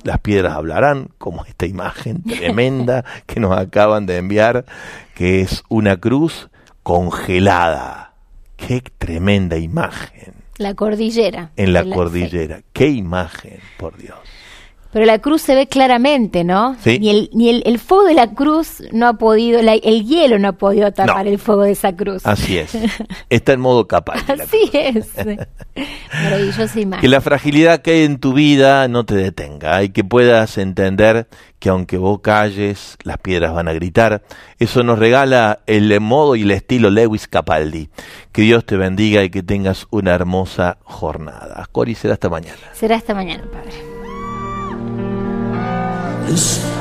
Las 0.04 0.18
piedras 0.22 0.54
hablarán, 0.54 1.10
como 1.20 1.46
esta 1.46 1.68
imagen 1.68 2.24
tremenda 2.40 3.06
que 3.28 3.40
nos 3.40 3.56
acaban 3.56 4.08
de 4.08 4.18
enviar, 4.18 4.66
que 5.14 5.42
es 5.42 5.64
una 5.70 5.98
cruz 5.98 6.50
congelada. 6.82 8.16
Qué 8.58 8.82
tremenda 8.98 9.58
imagen. 9.58 10.34
La 10.58 10.74
cordillera. 10.74 11.52
En 11.58 11.74
la 11.74 11.86
cordillera. 11.86 12.62
Qué 12.74 12.90
imagen, 12.90 13.60
por 13.78 13.98
Dios. 13.98 14.18
Pero 14.94 15.06
la 15.06 15.20
cruz 15.20 15.42
se 15.42 15.56
ve 15.56 15.68
claramente, 15.68 16.44
¿no? 16.44 16.76
Sí. 16.84 17.00
Ni 17.00 17.10
el, 17.10 17.30
ni 17.34 17.50
el, 17.50 17.64
el 17.66 17.80
fuego 17.80 18.04
de 18.06 18.14
la 18.14 18.32
cruz 18.34 18.84
no 18.92 19.08
ha 19.08 19.14
podido, 19.14 19.62
la- 19.62 19.76
el 19.76 20.06
hielo 20.06 20.38
no 20.40 20.50
ha 20.50 20.54
podido 20.54 20.92
tapar 20.92 21.26
No. 21.26 21.32
el 21.32 21.40
fuego 21.40 21.64
de 21.64 21.72
esa 21.72 21.96
cruz. 21.96 22.26
Así 22.26 22.58
es. 22.58 22.78
Está 23.30 23.54
en 23.54 23.62
modo 23.62 23.88
la 23.90 24.44
Así 24.44 24.70
es. 24.74 25.08
Maravillosa 26.24 26.80
imagen. 26.80 27.02
Que 27.02 27.08
la 27.08 27.22
fragilidad 27.22 27.82
que 27.82 27.92
hay 27.92 28.04
en 28.04 28.20
tu 28.20 28.34
vida 28.34 28.88
no 28.88 29.06
te 29.06 29.16
detenga 29.16 29.82
y 29.84 29.90
que 29.90 30.04
puedas 30.04 30.58
entender 30.58 31.28
que 31.60 31.70
aunque 31.70 31.98
vos 31.98 32.20
calles, 32.22 32.98
las 33.04 33.18
piedras 33.20 33.54
van 33.54 33.68
a 33.68 33.74
gritar. 33.74 34.24
Eso 34.60 34.84
nos 34.84 35.00
regala 35.00 35.60
el 35.68 36.00
modo 36.02 36.36
y 36.36 36.42
el 36.42 36.52
estilo 36.52 36.90
Lewis 36.90 37.28
Capaldi. 37.28 37.90
Que 38.32 38.42
Dios 38.42 38.66
te 38.66 38.78
bendiga 38.78 39.24
y 39.24 39.30
que 39.30 39.44
tengas 39.44 39.88
una 39.92 40.14
hermosa 40.14 40.78
jornada. 40.84 41.68
Cori, 41.72 41.96
será 41.96 42.16
hasta 42.16 42.30
mañana. 42.30 42.58
Será 42.74 42.96
hasta 42.98 43.14
mañana, 43.14 43.44
padre. 43.52 43.91
this 46.32 46.81